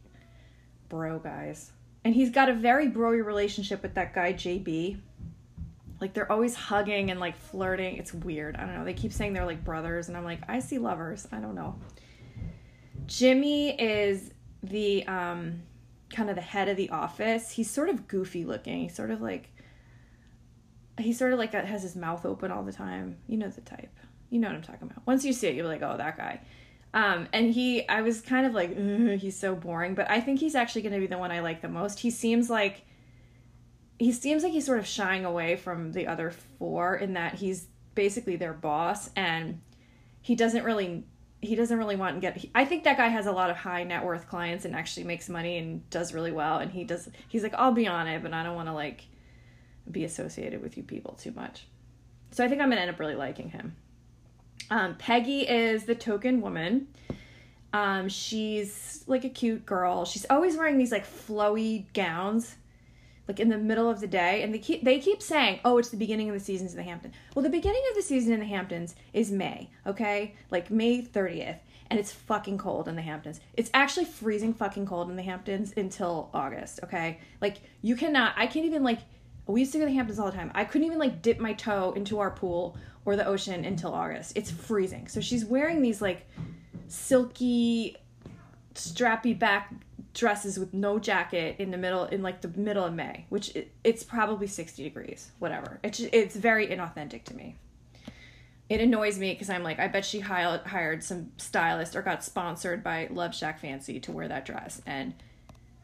[0.90, 1.72] bro guys.
[2.04, 4.98] And he's got a very broy relationship with that guy JB.
[6.00, 7.96] Like they're always hugging and like flirting.
[7.96, 8.56] It's weird.
[8.56, 8.84] I don't know.
[8.84, 11.26] They keep saying they're like brothers, and I'm like, I see lovers.
[11.32, 11.76] I don't know.
[13.06, 14.30] Jimmy is
[14.62, 15.62] the um
[16.10, 17.50] kind of the head of the office.
[17.50, 18.80] He's sort of goofy looking.
[18.80, 19.50] He's sort of like
[20.98, 23.16] he's sort of like has his mouth open all the time.
[23.26, 23.96] You know the type.
[24.30, 25.06] You know what I'm talking about.
[25.06, 26.40] Once you see it, you're like, oh, that guy.
[26.94, 28.76] Um, and he, I was kind of like,
[29.20, 31.60] he's so boring, but I think he's actually going to be the one I like
[31.60, 31.98] the most.
[31.98, 32.86] He seems like
[33.98, 37.66] he seems like he's sort of shying away from the other four in that he's
[37.94, 39.60] basically their boss and
[40.20, 41.04] he doesn't really
[41.40, 43.56] he doesn't really want to get he, i think that guy has a lot of
[43.56, 46.58] high net worth clients and actually makes money and does really well.
[46.58, 49.04] And he does he's like i'll be on it but i don't want to like
[49.90, 51.66] be associated with you people too much.
[52.32, 53.76] So i think i'm gonna end up really liking him.
[54.70, 56.88] Um, peggy is the token woman.
[57.72, 60.04] Um, she's like a cute girl.
[60.04, 62.56] She's always wearing these like flowy gowns
[63.28, 65.90] like in the middle of the day and they keep they keep saying oh it's
[65.90, 67.14] the beginning of the seasons in the hamptons.
[67.34, 70.34] Well the beginning of the season in the hamptons is may okay?
[70.50, 71.58] Like may 30th
[71.88, 73.40] and it's fucking cold in the hamptons.
[73.54, 77.20] It's actually freezing fucking cold in the hamptons until august okay?
[77.40, 79.00] Like you cannot i can't even like
[79.46, 80.50] we used to go to the hamptons all the time.
[80.54, 84.32] I couldn't even like dip my toe into our pool or the ocean until august.
[84.34, 85.08] It's freezing.
[85.08, 86.26] So she's wearing these like
[86.88, 87.96] silky
[88.76, 89.72] strappy back
[90.14, 93.70] dresses with no jacket in the middle in like the middle of May, which it,
[93.84, 95.78] it's probably 60 degrees, whatever.
[95.82, 97.56] It's it's very inauthentic to me.
[98.68, 102.24] It annoys me because I'm like, I bet she hired hired some stylist or got
[102.24, 105.14] sponsored by Love Shack Fancy to wear that dress, and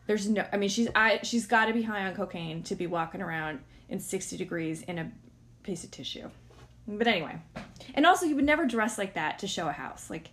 [0.06, 0.44] there's no.
[0.52, 3.60] I mean, she's I she's got to be high on cocaine to be walking around
[3.88, 5.12] in 60 degrees in a
[5.62, 6.28] piece of tissue.
[6.88, 7.38] But anyway,
[7.94, 10.10] and also you would never dress like that to show a house.
[10.10, 10.30] Like,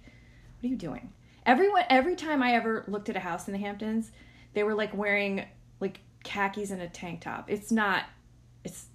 [0.59, 1.11] what are you doing?
[1.49, 4.11] Everyone, every time I ever looked at a house in the Hamptons,
[4.53, 5.45] they were like wearing
[5.79, 7.49] like khakis and a tank top.
[7.49, 8.03] It's not.
[8.63, 8.85] It's.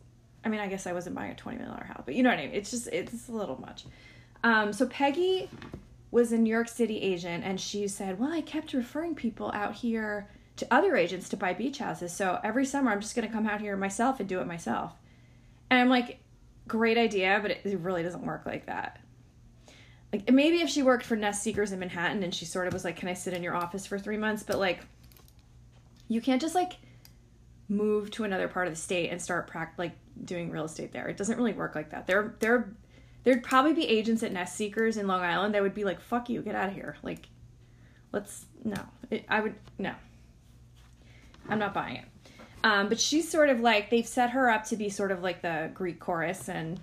[0.44, 2.28] I mean, I guess I wasn't buying a twenty million dollar house, but you know
[2.28, 2.55] what I mean.
[2.55, 3.86] It's just it's a little much.
[4.44, 5.50] Um, so Peggy
[6.12, 9.74] was a New York City agent, and she said, "Well, I kept referring people out
[9.74, 12.12] here to other agents to buy beach houses.
[12.12, 14.92] So every summer, I'm just going to come out here myself and do it myself."
[15.70, 16.20] And I'm like,
[16.68, 19.00] "Great idea, but it, it really doesn't work like that."
[20.14, 22.84] Like maybe if she worked for Nest Seekers in Manhattan and she sort of was
[22.84, 24.78] like, "Can I sit in your office for three months?" But like,
[26.06, 26.74] you can't just like
[27.68, 31.08] move to another part of the state and start prac- like doing real estate there.
[31.08, 32.06] It doesn't really work like that.
[32.06, 32.72] There, there,
[33.24, 36.28] there'd probably be agents at Nest Seekers in Long Island that would be like, "Fuck
[36.28, 37.26] you, get out of here." Like,
[38.12, 38.84] let's no.
[39.10, 39.94] It, I would no.
[41.48, 42.04] I'm not buying it.
[42.62, 45.42] Um, but she's sort of like they've set her up to be sort of like
[45.42, 46.78] the Greek chorus and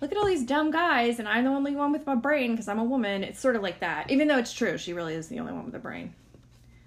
[0.00, 2.68] look at all these dumb guys, and I'm the only one with my brain because
[2.68, 3.24] I'm a woman.
[3.24, 4.76] It's sort of like that, even though it's true.
[4.78, 6.14] She really is the only one with a brain.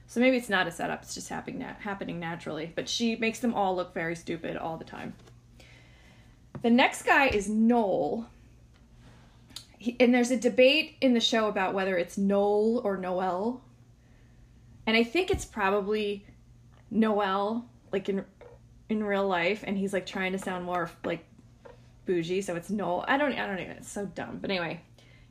[0.07, 2.71] So maybe it's not a setup; it's just happening happening naturally.
[2.75, 5.13] But she makes them all look very stupid all the time.
[6.61, 8.29] The next guy is Noel.
[9.79, 13.61] He, and there's a debate in the show about whether it's Noel or Noel.
[14.87, 16.25] And I think it's probably
[16.89, 18.23] Noel, like in
[18.89, 21.25] in real life, and he's like trying to sound more like
[22.07, 23.05] bougie, so it's Noel.
[23.07, 24.39] I don't I don't even it's so dumb.
[24.41, 24.81] But anyway,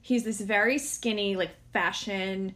[0.01, 2.55] he's this very skinny, like fashion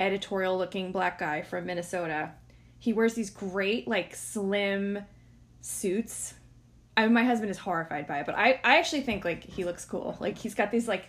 [0.00, 2.32] editorial looking black guy from Minnesota.
[2.78, 5.00] He wears these great, like slim
[5.60, 6.34] suits.
[6.96, 9.64] I mean, my husband is horrified by it, but I, I actually think like he
[9.64, 10.16] looks cool.
[10.20, 11.04] Like he's got these like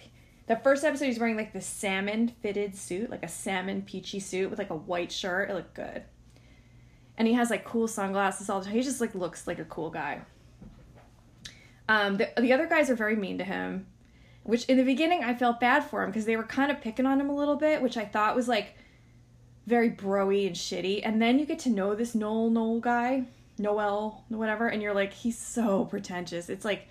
[0.47, 4.49] the first episode he's wearing like the salmon fitted suit, like a salmon peachy suit
[4.49, 5.49] with like a white shirt.
[5.49, 6.03] It looked good.
[7.18, 8.76] And he has like cool sunglasses all the time.
[8.76, 10.22] He just like looks like a cool guy.
[11.89, 13.88] Um, the, the other guys are very mean to him,
[14.43, 17.05] which in the beginning I felt bad for him because they were kind of picking
[17.05, 18.75] on him a little bit, which I thought was like
[19.65, 21.01] very broy and shitty.
[21.03, 23.25] And then you get to know this Noel Noel guy,
[23.57, 26.49] Noel, whatever, and you're like, he's so pretentious.
[26.49, 26.88] It's like,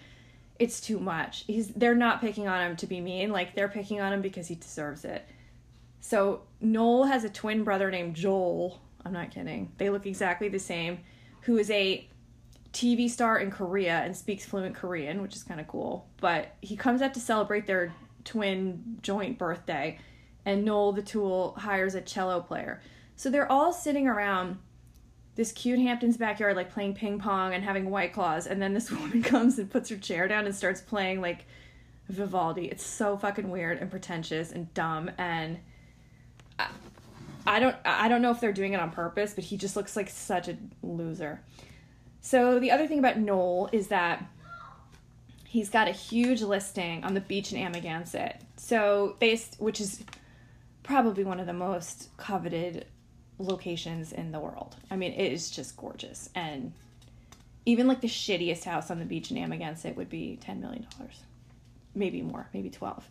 [0.59, 1.44] it's too much.
[1.47, 4.49] He's they're not picking on him to be mean, like they're picking on him because
[4.49, 5.26] he deserves it.
[6.01, 8.80] So Noel has a twin brother named Joel.
[9.05, 9.72] I'm not kidding.
[9.78, 11.01] They look exactly the same.
[11.42, 12.09] Who is a
[12.77, 16.07] TV star in Korea and speaks fluent Korean, which is kind of cool.
[16.20, 19.99] But he comes out to celebrate their twin joint birthday,
[20.45, 22.83] and Noel the Tool hires a cello player.
[23.16, 24.59] So they're all sitting around
[25.37, 28.91] this cute Hamptons backyard, like playing ping pong and having white claws, and then this
[28.93, 31.47] woman comes and puts her chair down and starts playing like
[32.11, 32.66] Vivaldi.
[32.66, 35.59] It's so fucking weird and pretentious and dumb, and
[36.59, 36.68] I,
[37.47, 39.97] I don't I don't know if they're doing it on purpose, but he just looks
[39.97, 41.41] like such a loser.
[42.27, 44.29] So the other thing about Noel is that
[45.45, 48.41] he's got a huge listing on the beach in Amagansett.
[48.57, 50.03] So based, which is
[50.83, 52.87] probably one of the most coveted
[53.39, 54.74] locations in the world.
[54.91, 56.72] I mean, it is just gorgeous, and
[57.64, 61.20] even like the shittiest house on the beach in Amagansett would be ten million dollars,
[61.95, 63.09] maybe more, maybe twelve.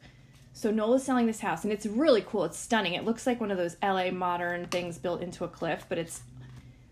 [0.52, 2.44] So Noel is selling this house, and it's really cool.
[2.44, 2.96] It's stunning.
[2.96, 6.20] It looks like one of those LA modern things built into a cliff, but it's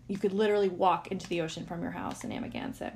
[0.08, 2.92] you could literally walk into the ocean from your house in Amagansett.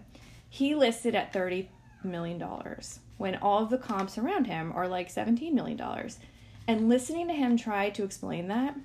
[0.49, 1.71] He listed at thirty
[2.05, 6.19] million dollars when all of the comps around him are like seventeen million dollars.
[6.67, 8.77] And listening to him try to explain that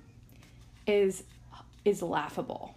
[0.88, 1.24] is
[1.84, 2.76] is laughable.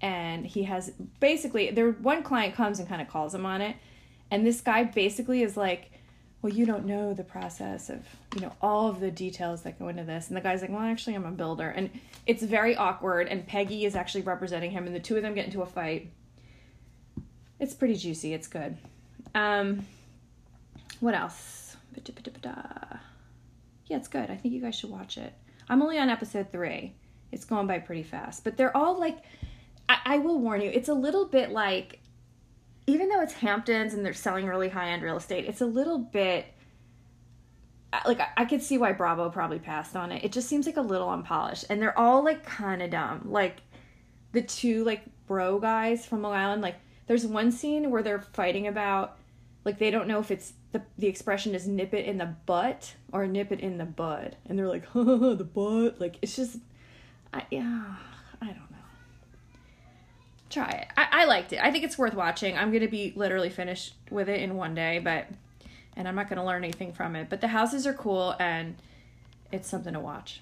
[0.00, 3.76] And he has basically there one client comes and kind of calls him on it,
[4.30, 5.90] and this guy basically is like,
[6.42, 9.88] "Well, you don't know the process of you know all of the details that go
[9.88, 11.90] into this." And the guy's like, "Well, actually, I'm a builder," and
[12.26, 13.28] it's very awkward.
[13.28, 16.10] And Peggy is actually representing him, and the two of them get into a fight.
[17.58, 18.34] It's pretty juicy.
[18.34, 18.76] It's good.
[19.34, 19.86] Um,
[21.00, 21.76] what else?
[23.86, 24.30] Yeah, it's good.
[24.30, 25.32] I think you guys should watch it.
[25.68, 26.94] I'm only on episode three.
[27.32, 29.18] It's going by pretty fast, but they're all like.
[29.88, 32.00] I, I will warn you, it's a little bit like,
[32.86, 35.98] even though it's Hamptons and they're selling really high end real estate, it's a little
[35.98, 36.46] bit.
[37.92, 40.24] Uh, like I, I could see why Bravo probably passed on it.
[40.24, 43.28] It just seems like a little unpolished, and they're all like kind of dumb.
[43.30, 43.58] Like
[44.32, 46.62] the two like bro guys from Long Island.
[46.62, 46.76] Like
[47.06, 49.18] there's one scene where they're fighting about
[49.64, 52.94] like they don't know if it's the the expression is nip it in the butt
[53.12, 56.00] or nip it in the bud, and they're like the butt.
[56.00, 56.58] Like it's just,
[57.34, 57.96] I yeah,
[58.40, 58.75] I don't know.
[60.56, 60.88] Try it.
[60.96, 61.62] I, I liked it.
[61.62, 62.56] I think it's worth watching.
[62.56, 65.26] I'm gonna be literally finished with it in one day, but
[65.94, 67.28] and I'm not gonna learn anything from it.
[67.28, 68.76] But the houses are cool and
[69.52, 70.40] it's something to watch.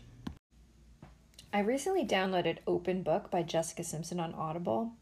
[1.52, 4.92] I recently downloaded Open Book by Jessica Simpson on Audible.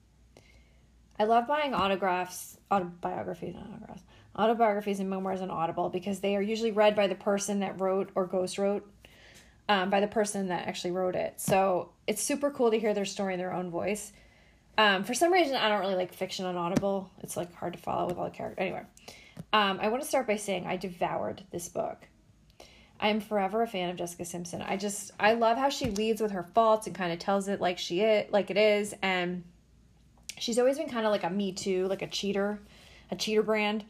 [1.18, 4.04] I love buying autographs, autobiographies, autographs,
[4.34, 8.08] autobiographies and memoirs on Audible because they are usually read by the person that wrote
[8.14, 8.90] or ghost wrote,
[9.68, 11.38] um, by the person that actually wrote it.
[11.38, 14.10] So it's super cool to hear their story in their own voice.
[14.78, 17.10] Um, for some reason, I don't really like fiction on Audible.
[17.22, 18.62] It's like hard to follow with all the characters.
[18.62, 18.82] Anyway,
[19.52, 22.08] um, I want to start by saying I devoured this book.
[22.98, 24.62] I am forever a fan of Jessica Simpson.
[24.62, 27.60] I just I love how she leads with her faults and kind of tells it
[27.60, 29.44] like she it like it is, and
[30.38, 32.60] she's always been kind of like a me too, like a cheater,
[33.10, 33.84] a cheater brand,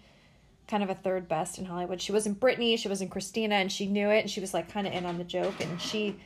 [0.67, 2.01] kind of a third best in Hollywood.
[2.01, 4.87] She wasn't Britney, she wasn't Christina, and she knew it, and she was like kind
[4.87, 6.17] of in on the joke, and she,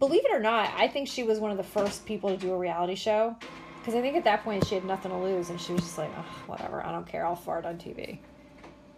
[0.00, 2.52] believe it or not, I think she was one of the first people to do
[2.52, 3.36] a reality show,
[3.82, 5.98] because I think at that point she had nothing to lose, and she was just
[5.98, 6.12] like,
[6.46, 8.18] whatever, I don't care, I'll fart on TV.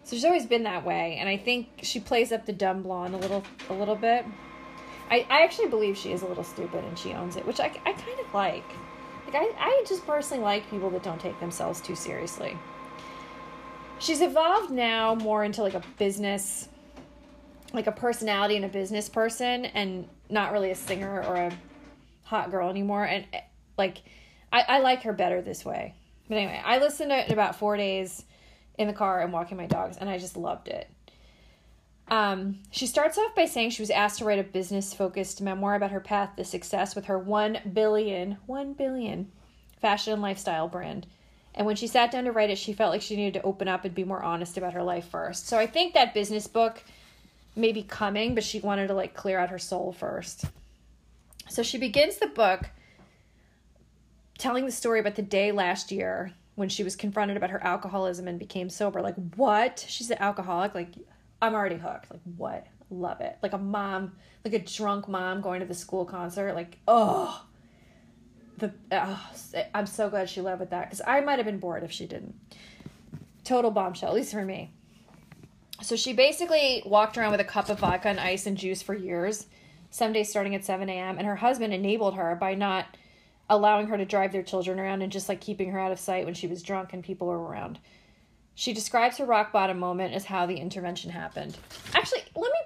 [0.03, 3.15] So she's always been that way, and I think she plays up the dumb blonde
[3.15, 4.27] a little, a little bit.
[5.11, 7.73] I, I actually believe she is a little stupid, and she owns it, which I,
[7.87, 8.65] I kind of like.
[9.27, 12.59] Like I, I just personally like people that don't take themselves too seriously.
[13.99, 16.69] she's evolved now more into like a business
[17.73, 21.53] like a personality and a business person and not really a singer or a
[22.23, 23.27] hot girl anymore and
[23.77, 24.03] like
[24.55, 25.95] I, I like her better this way
[26.29, 28.25] but anyway i listened to it in about four days
[28.79, 30.89] in the car and walking my dogs and i just loved it
[32.07, 35.75] um, she starts off by saying she was asked to write a business focused memoir
[35.75, 39.33] about her path to success with her 1 billion 1 billion
[39.81, 41.07] fashion and lifestyle brand
[41.55, 43.69] and when she sat down to write it, she felt like she needed to open
[43.69, 45.47] up and be more honest about her life first.
[45.47, 46.83] So I think that business book
[47.55, 50.47] may be coming, but she wanted to like clear out her soul first.
[51.49, 52.71] So she begins the book
[54.39, 58.29] telling the story about the day last year when she was confronted about her alcoholism
[58.29, 59.01] and became sober.
[59.01, 59.85] Like, what?
[59.89, 60.75] She's an alcoholic.
[60.75, 60.95] Like,
[61.43, 62.11] I'm already hooked.
[62.11, 62.67] Like, what?
[62.91, 63.37] Love it.
[63.43, 64.13] Like a mom,
[64.45, 66.55] like a drunk mom going to the school concert.
[66.55, 67.45] Like, oh,
[68.59, 69.31] the oh,
[69.75, 72.07] I'm so glad she led with that because I might have been bored if she
[72.07, 72.35] didn't.
[73.43, 74.73] Total bombshell, at least for me.
[75.83, 78.95] So she basically walked around with a cup of vodka and ice and juice for
[78.95, 79.47] years,
[79.91, 81.19] some days starting at 7 a.m.
[81.19, 82.87] And her husband enabled her by not
[83.51, 86.25] allowing her to drive their children around and just like keeping her out of sight
[86.25, 87.79] when she was drunk and people were around.
[88.55, 91.57] She describes her rock bottom moment as how the intervention happened.
[91.93, 92.59] Actually, let me,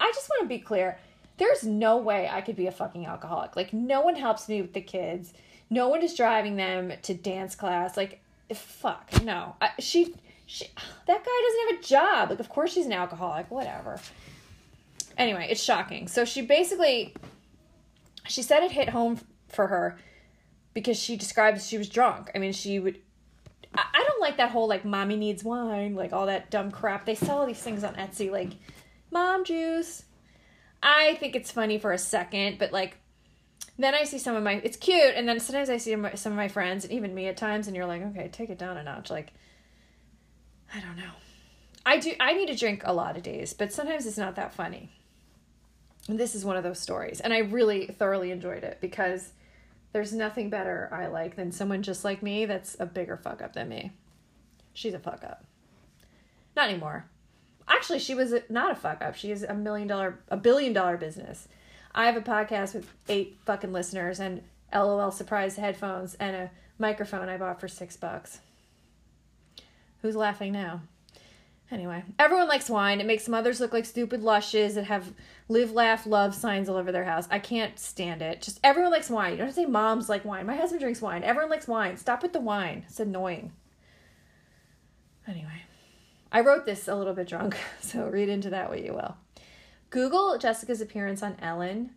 [0.00, 0.98] I just want to be clear
[1.38, 3.54] there's no way I could be a fucking alcoholic.
[3.56, 5.32] Like, no one helps me with the kids.
[5.70, 7.96] No one is driving them to dance class.
[7.96, 8.20] Like,
[8.52, 9.54] fuck, no.
[9.60, 10.14] I, she,
[10.46, 10.66] she,
[11.06, 12.30] that guy doesn't have a job.
[12.30, 13.50] Like, of course she's an alcoholic.
[13.50, 14.00] Whatever.
[15.16, 16.08] Anyway, it's shocking.
[16.08, 17.14] So she basically,
[18.26, 19.96] she said it hit home for her
[20.78, 22.30] because she describes she was drunk.
[22.34, 22.98] I mean, she would.
[23.74, 27.04] I, don't like that whole like mommy needs wine, like all that dumb crap.
[27.04, 28.52] They sell all these things on Etsy, like
[29.10, 30.04] mom juice
[30.82, 32.96] I think it's funny for a second, but like
[33.78, 36.36] then I see some of my it's cute, and then sometimes I see some of
[36.36, 38.82] my friends and even me at times, and you're like, okay, take it down a
[38.82, 39.10] notch.
[39.10, 39.32] Like,
[40.74, 41.10] I don't know.
[41.84, 42.12] I do.
[42.20, 44.90] I need to drink a lot of days, but sometimes it's not that funny.
[46.08, 49.32] This is one of those stories, and I really thoroughly enjoyed it because
[49.92, 53.54] there's nothing better I like than someone just like me that's a bigger fuck up
[53.54, 53.92] than me.
[54.74, 55.44] She's a fuck up.
[56.54, 57.06] Not anymore.
[57.66, 59.14] Actually, she was not a fuck up.
[59.14, 61.48] She is a million dollar, a billion dollar business.
[61.94, 67.28] I have a podcast with eight fucking listeners and LOL surprise headphones and a microphone
[67.28, 68.40] I bought for six bucks.
[70.02, 70.82] Who's laughing now?
[71.70, 73.00] Anyway, everyone likes wine.
[73.00, 75.12] It makes mothers look like stupid lushes that have
[75.48, 77.28] live, laugh, love signs all over their house.
[77.30, 78.40] I can't stand it.
[78.40, 79.32] Just everyone likes wine.
[79.32, 80.46] You don't have to say moms like wine.
[80.46, 81.22] My husband drinks wine.
[81.22, 81.98] Everyone likes wine.
[81.98, 82.84] Stop with the wine.
[82.88, 83.52] It's annoying.
[85.26, 85.62] Anyway.
[86.30, 89.16] I wrote this a little bit drunk, so read into that what you will.
[89.90, 91.92] Google Jessica's appearance on Ellen.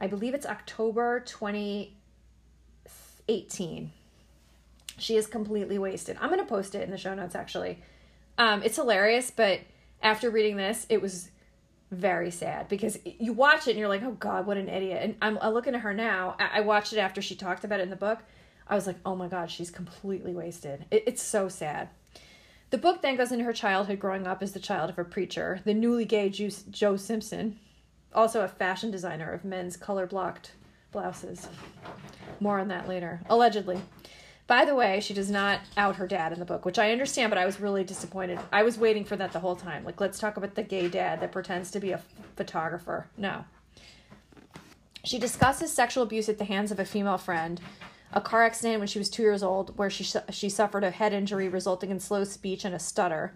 [0.00, 3.92] I believe it's October 2018.
[4.98, 6.18] She is completely wasted.
[6.20, 7.78] I'm going to post it in the show notes actually.
[8.38, 9.60] Um, it's hilarious, but
[10.02, 11.30] after reading this, it was
[11.90, 15.00] very sad because you watch it and you're like, oh God, what an idiot.
[15.02, 16.36] And I'm, I'm looking at her now.
[16.38, 18.20] I watched it after she talked about it in the book.
[18.66, 20.86] I was like, oh my God, she's completely wasted.
[20.90, 21.90] It, it's so sad.
[22.70, 25.60] The book then goes into her childhood growing up as the child of a preacher,
[25.64, 27.58] the newly gay Joe Simpson,
[28.14, 30.52] also a fashion designer of men's color blocked
[30.90, 31.48] blouses.
[32.40, 33.20] More on that later.
[33.28, 33.80] Allegedly.
[34.52, 37.30] By the way, she does not out her dad in the book, which I understand,
[37.30, 38.38] but I was really disappointed.
[38.52, 39.82] I was waiting for that the whole time.
[39.82, 42.02] Like, let's talk about the gay dad that pretends to be a
[42.36, 43.06] photographer.
[43.16, 43.46] No.
[45.04, 47.62] She discusses sexual abuse at the hands of a female friend
[48.12, 51.14] a car accident when she was two years old, where she she suffered a head
[51.14, 53.32] injury resulting in slow speech and a stutter,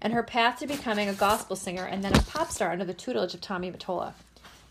[0.00, 2.94] and her path to becoming a gospel singer and then a pop star under the
[2.94, 4.12] tutelage of Tommy Mottola.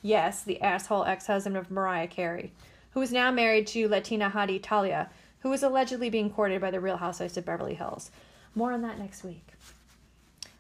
[0.01, 2.53] Yes, the asshole ex-husband of Mariah Carey,
[2.91, 5.09] who is now married to Latina hottie Thalia,
[5.41, 8.11] who is allegedly being courted by the Real Housewives of Beverly Hills.
[8.55, 9.45] More on that next week.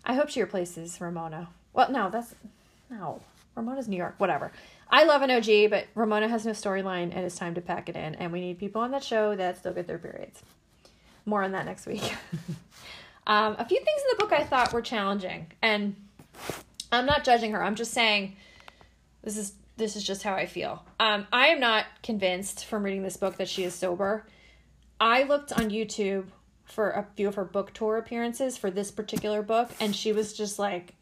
[0.05, 1.49] I hope she replaces Ramona.
[1.73, 2.33] Well, no, that's
[2.89, 3.21] no.
[3.55, 4.15] Ramona's New York.
[4.17, 4.51] Whatever.
[4.89, 7.95] I love an OG, but Ramona has no storyline and it's time to pack it
[7.95, 8.15] in.
[8.15, 10.41] And we need people on that show that still get their periods.
[11.25, 12.01] More on that next week.
[13.27, 15.47] um, a few things in the book I thought were challenging.
[15.61, 15.95] And
[16.91, 17.63] I'm not judging her.
[17.63, 18.35] I'm just saying
[19.23, 20.83] this is this is just how I feel.
[20.99, 24.25] Um, I am not convinced from reading this book that she is sober.
[24.99, 26.25] I looked on YouTube
[26.65, 30.33] for a few of her book tour appearances for this particular book, and she was
[30.33, 30.95] just like,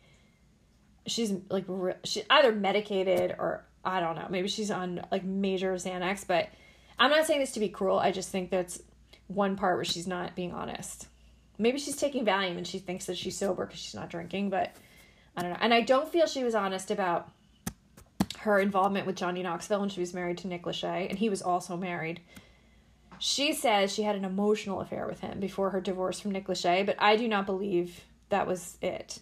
[1.05, 1.65] she's like,
[2.03, 4.27] she either medicated or I don't know.
[4.29, 6.49] Maybe she's on like major Xanax, but
[6.99, 7.99] I'm not saying this to be cruel.
[7.99, 8.81] I just think that's
[9.27, 11.07] one part where she's not being honest.
[11.57, 14.75] Maybe she's taking Valium and she thinks that she's sober because she's not drinking, but
[15.35, 15.57] I don't know.
[15.59, 17.29] And I don't feel she was honest about
[18.39, 21.41] her involvement with Johnny Knoxville when she was married to Nick Lachey, and he was
[21.41, 22.21] also married.
[23.19, 26.85] She says she had an emotional affair with him before her divorce from Nick Lachey,
[26.85, 29.19] but I do not believe that was it.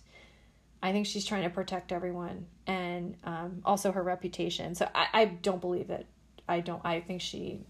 [0.82, 4.76] I think she's trying to protect everyone and um, also her reputation.
[4.76, 6.06] So I, I don't believe it.
[6.48, 6.82] I don't.
[6.86, 7.62] I think she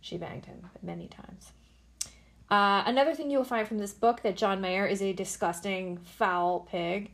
[0.00, 1.52] she banged him many times.
[2.50, 5.98] Uh, another thing you will find from this book that John Mayer is a disgusting,
[5.98, 7.10] foul pig,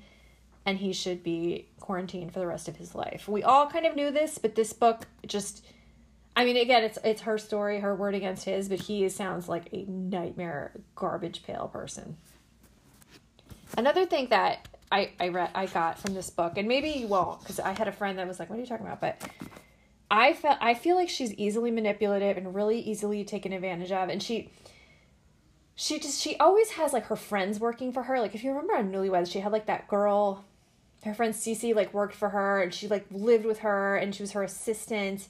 [0.65, 3.29] and he should be quarantined for the rest of his life.
[3.29, 5.65] We all kind of knew this, but this book just.
[6.35, 9.69] I mean, again, it's it's her story, her word against his, but he sounds like
[9.73, 12.17] a nightmare, garbage pail person.
[13.77, 17.41] Another thing that I I read I got from this book, and maybe you won't,
[17.41, 19.23] because I had a friend that was like, "What are you talking about?" But
[20.11, 24.23] I felt I feel like she's easily manipulative and really easily taken advantage of, and
[24.23, 24.51] she
[25.75, 28.21] she just she always has like her friends working for her.
[28.21, 30.45] Like if you remember on Newlyweds, she had like that girl,
[31.05, 34.23] her friend Cece like worked for her, and she like lived with her, and she
[34.23, 35.29] was her assistant.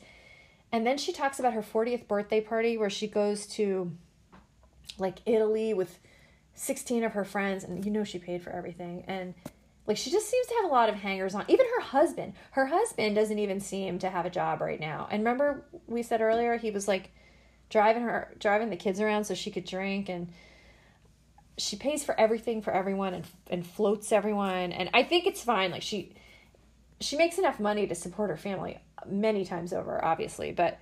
[0.73, 3.93] And then she talks about her 40th birthday party where she goes to
[4.99, 5.99] like Italy with
[6.55, 9.05] 16 of her friends and you know she paid for everything.
[9.07, 9.35] And
[9.87, 12.35] like she just seems to have a lot of hangers on even her husband.
[12.53, 15.09] Her husband doesn't even seem to have a job right now.
[15.11, 17.11] And remember we said earlier he was like
[17.69, 20.33] driving her driving the kids around so she could drink and
[21.59, 24.73] she pays for everything for everyone and and floats everyone.
[24.73, 25.71] And I think it's fine.
[25.71, 26.15] Like she
[27.03, 30.79] she makes enough money to support her family many times over obviously but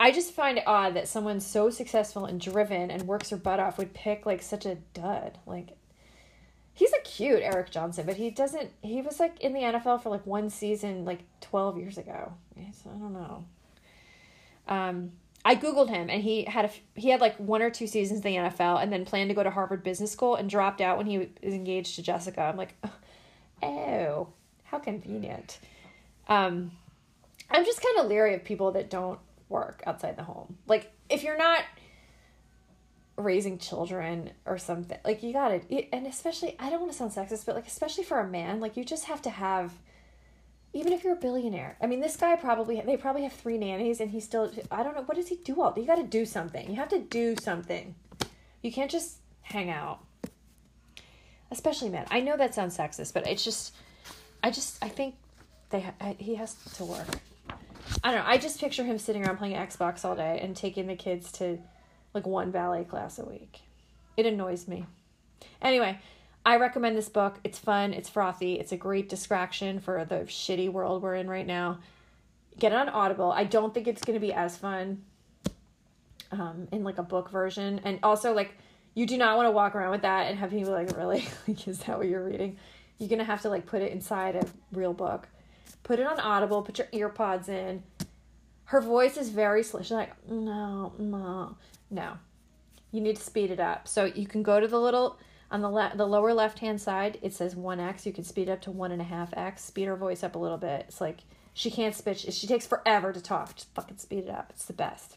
[0.00, 3.58] I just find it odd that someone so successful and driven and works her butt
[3.58, 5.38] off would pick like such a dud.
[5.44, 5.76] Like
[6.72, 10.10] he's a cute Eric Johnson, but he doesn't he was like in the NFL for
[10.10, 12.32] like one season like 12 years ago.
[12.72, 13.44] So I don't know.
[14.68, 15.12] Um
[15.44, 18.34] I googled him and he had a he had like one or two seasons in
[18.34, 21.06] the NFL and then planned to go to Harvard Business School and dropped out when
[21.06, 22.42] he was engaged to Jessica.
[22.42, 22.76] I'm like,
[23.62, 24.28] "Oh,
[24.70, 25.58] how convenient."
[26.28, 26.72] Um
[27.50, 30.58] I'm just kind of leery of people that don't work outside the home.
[30.66, 31.62] Like if you're not
[33.16, 37.12] raising children or something, like you got to and especially I don't want to sound
[37.12, 39.72] sexist, but like especially for a man, like you just have to have
[40.74, 41.78] even if you're a billionaire.
[41.80, 44.94] I mean, this guy probably they probably have three nannies and he still I don't
[44.94, 45.72] know what does he do all.
[45.72, 45.80] day?
[45.80, 46.68] You got to do something.
[46.68, 47.94] You have to do something.
[48.62, 50.00] You can't just hang out.
[51.50, 52.06] Especially men.
[52.10, 53.74] I know that sounds sexist, but it's just
[54.42, 55.14] I just I think
[55.70, 55.84] they
[56.18, 57.06] he has to work.
[58.02, 58.30] I don't know.
[58.30, 61.58] I just picture him sitting around playing Xbox all day and taking the kids to
[62.14, 63.60] like one ballet class a week.
[64.16, 64.86] It annoys me.
[65.62, 65.98] Anyway,
[66.44, 67.38] I recommend this book.
[67.44, 71.46] It's fun, it's frothy, it's a great distraction for the shitty world we're in right
[71.46, 71.78] now.
[72.58, 73.30] Get it on Audible.
[73.30, 75.02] I don't think it's going to be as fun
[76.32, 77.80] um, in like a book version.
[77.84, 78.54] And also, like,
[78.94, 81.28] you do not want to walk around with that and have people like, really?
[81.48, 82.56] like, is that what you're reading?
[82.98, 85.28] You're to have to like put it inside a real book
[85.88, 87.82] put it on Audible, put your ear pods in.
[88.64, 89.80] Her voice is very slow.
[89.80, 91.56] She's like, no, no,
[91.90, 92.18] no.
[92.92, 93.88] You need to speed it up.
[93.88, 95.18] So you can go to the little
[95.50, 97.18] on the le- the lower left hand side.
[97.22, 98.04] It says one x.
[98.04, 99.64] You can speed up to one and a half x.
[99.64, 100.84] Speed her voice up a little bit.
[100.88, 101.20] It's like
[101.54, 102.18] she can't speak.
[102.18, 103.54] She takes forever to talk.
[103.56, 104.48] Just fucking speed it up.
[104.50, 105.16] It's the best.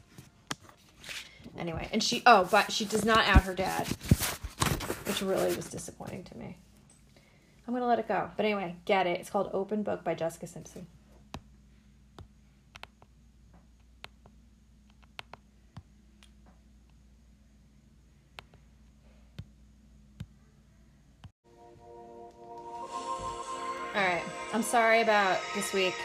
[1.58, 3.88] Anyway, and she oh, but she does not out her dad,
[5.06, 6.58] which really was disappointing to me.
[7.72, 8.30] I'm gonna let it go.
[8.36, 9.22] But anyway, get it.
[9.22, 10.88] It's called Open Book by Jessica Simpson.
[23.96, 24.22] All right.
[24.52, 25.96] I'm sorry about this week.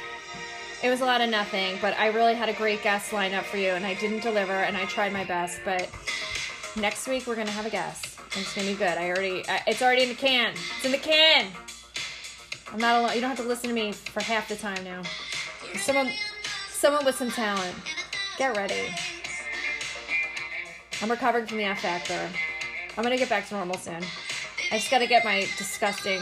[0.85, 3.45] It was a lot of nothing, but I really had a great guest lined up
[3.45, 5.59] for you, and I didn't deliver, and I tried my best.
[5.65, 5.91] But
[6.77, 8.06] next week we're gonna have a guest.
[8.37, 8.99] It's gonna be good.
[8.99, 10.53] I already, I, it's already in the can.
[10.53, 11.47] It's in the can.
[12.73, 13.15] I'm not alone.
[13.15, 15.03] You don't have to listen to me for half the time now.
[15.77, 16.11] Someone,
[16.69, 17.75] someone with some talent.
[18.37, 18.95] Get ready.
[21.01, 22.29] I'm recovering from the F factor.
[22.97, 24.03] I'm gonna get back to normal soon.
[24.71, 26.21] I just gotta get my disgusting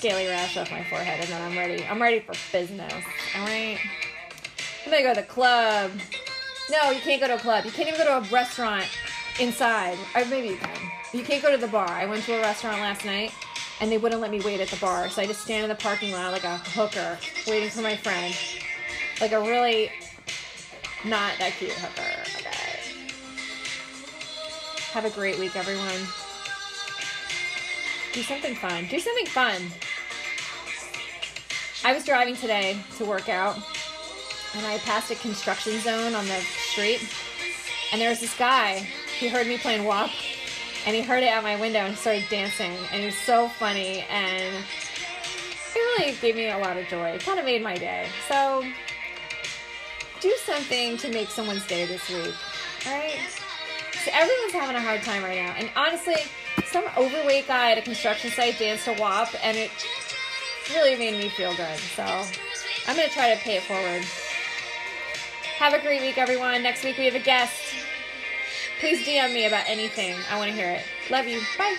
[0.00, 1.84] scaly rash off my forehead, and then I'm ready.
[1.84, 2.92] I'm ready for business.
[3.36, 3.78] All right.
[4.86, 5.90] I'm gonna go to the club.
[6.70, 7.66] No, you can't go to a club.
[7.66, 8.86] You can't even go to a restaurant
[9.38, 9.98] inside.
[10.14, 10.90] Or maybe you can.
[11.12, 11.88] You can't go to the bar.
[11.88, 13.32] I went to a restaurant last night
[13.80, 15.08] and they wouldn't let me wait at the bar.
[15.08, 18.34] So I just stand in the parking lot like a hooker, waiting for my friend.
[19.20, 19.90] Like a really
[21.04, 22.20] not that cute hooker.
[22.36, 22.80] Okay.
[24.92, 26.00] Have a great week, everyone.
[28.12, 28.86] Do something fun.
[28.88, 29.62] Do something fun.
[31.84, 33.56] I was driving today to work out,
[34.54, 37.00] and I passed a construction zone on the street,
[37.92, 38.86] and there was this guy.
[39.20, 40.10] He heard me playing WAP,
[40.86, 44.00] and he heard it at my window and started dancing, and he was so funny,
[44.08, 47.10] and it really gave me a lot of joy.
[47.10, 48.06] It kind of made my day.
[48.28, 48.64] So
[50.20, 52.34] do something to make someone's day this week.
[52.86, 53.18] All right.
[54.02, 56.16] So everyone's having a hard time right now, and honestly,
[56.64, 59.70] some overweight guy at a construction site danced to WAP, and it
[60.70, 61.78] really made me feel good.
[61.94, 62.04] So
[62.86, 64.02] I'm gonna try to pay it forward.
[65.58, 66.62] Have a great week, everyone.
[66.62, 67.74] Next week we have a guest.
[68.80, 70.16] Please DM me about anything.
[70.30, 70.82] I want to hear it.
[71.10, 71.40] Love you.
[71.58, 71.76] Bye.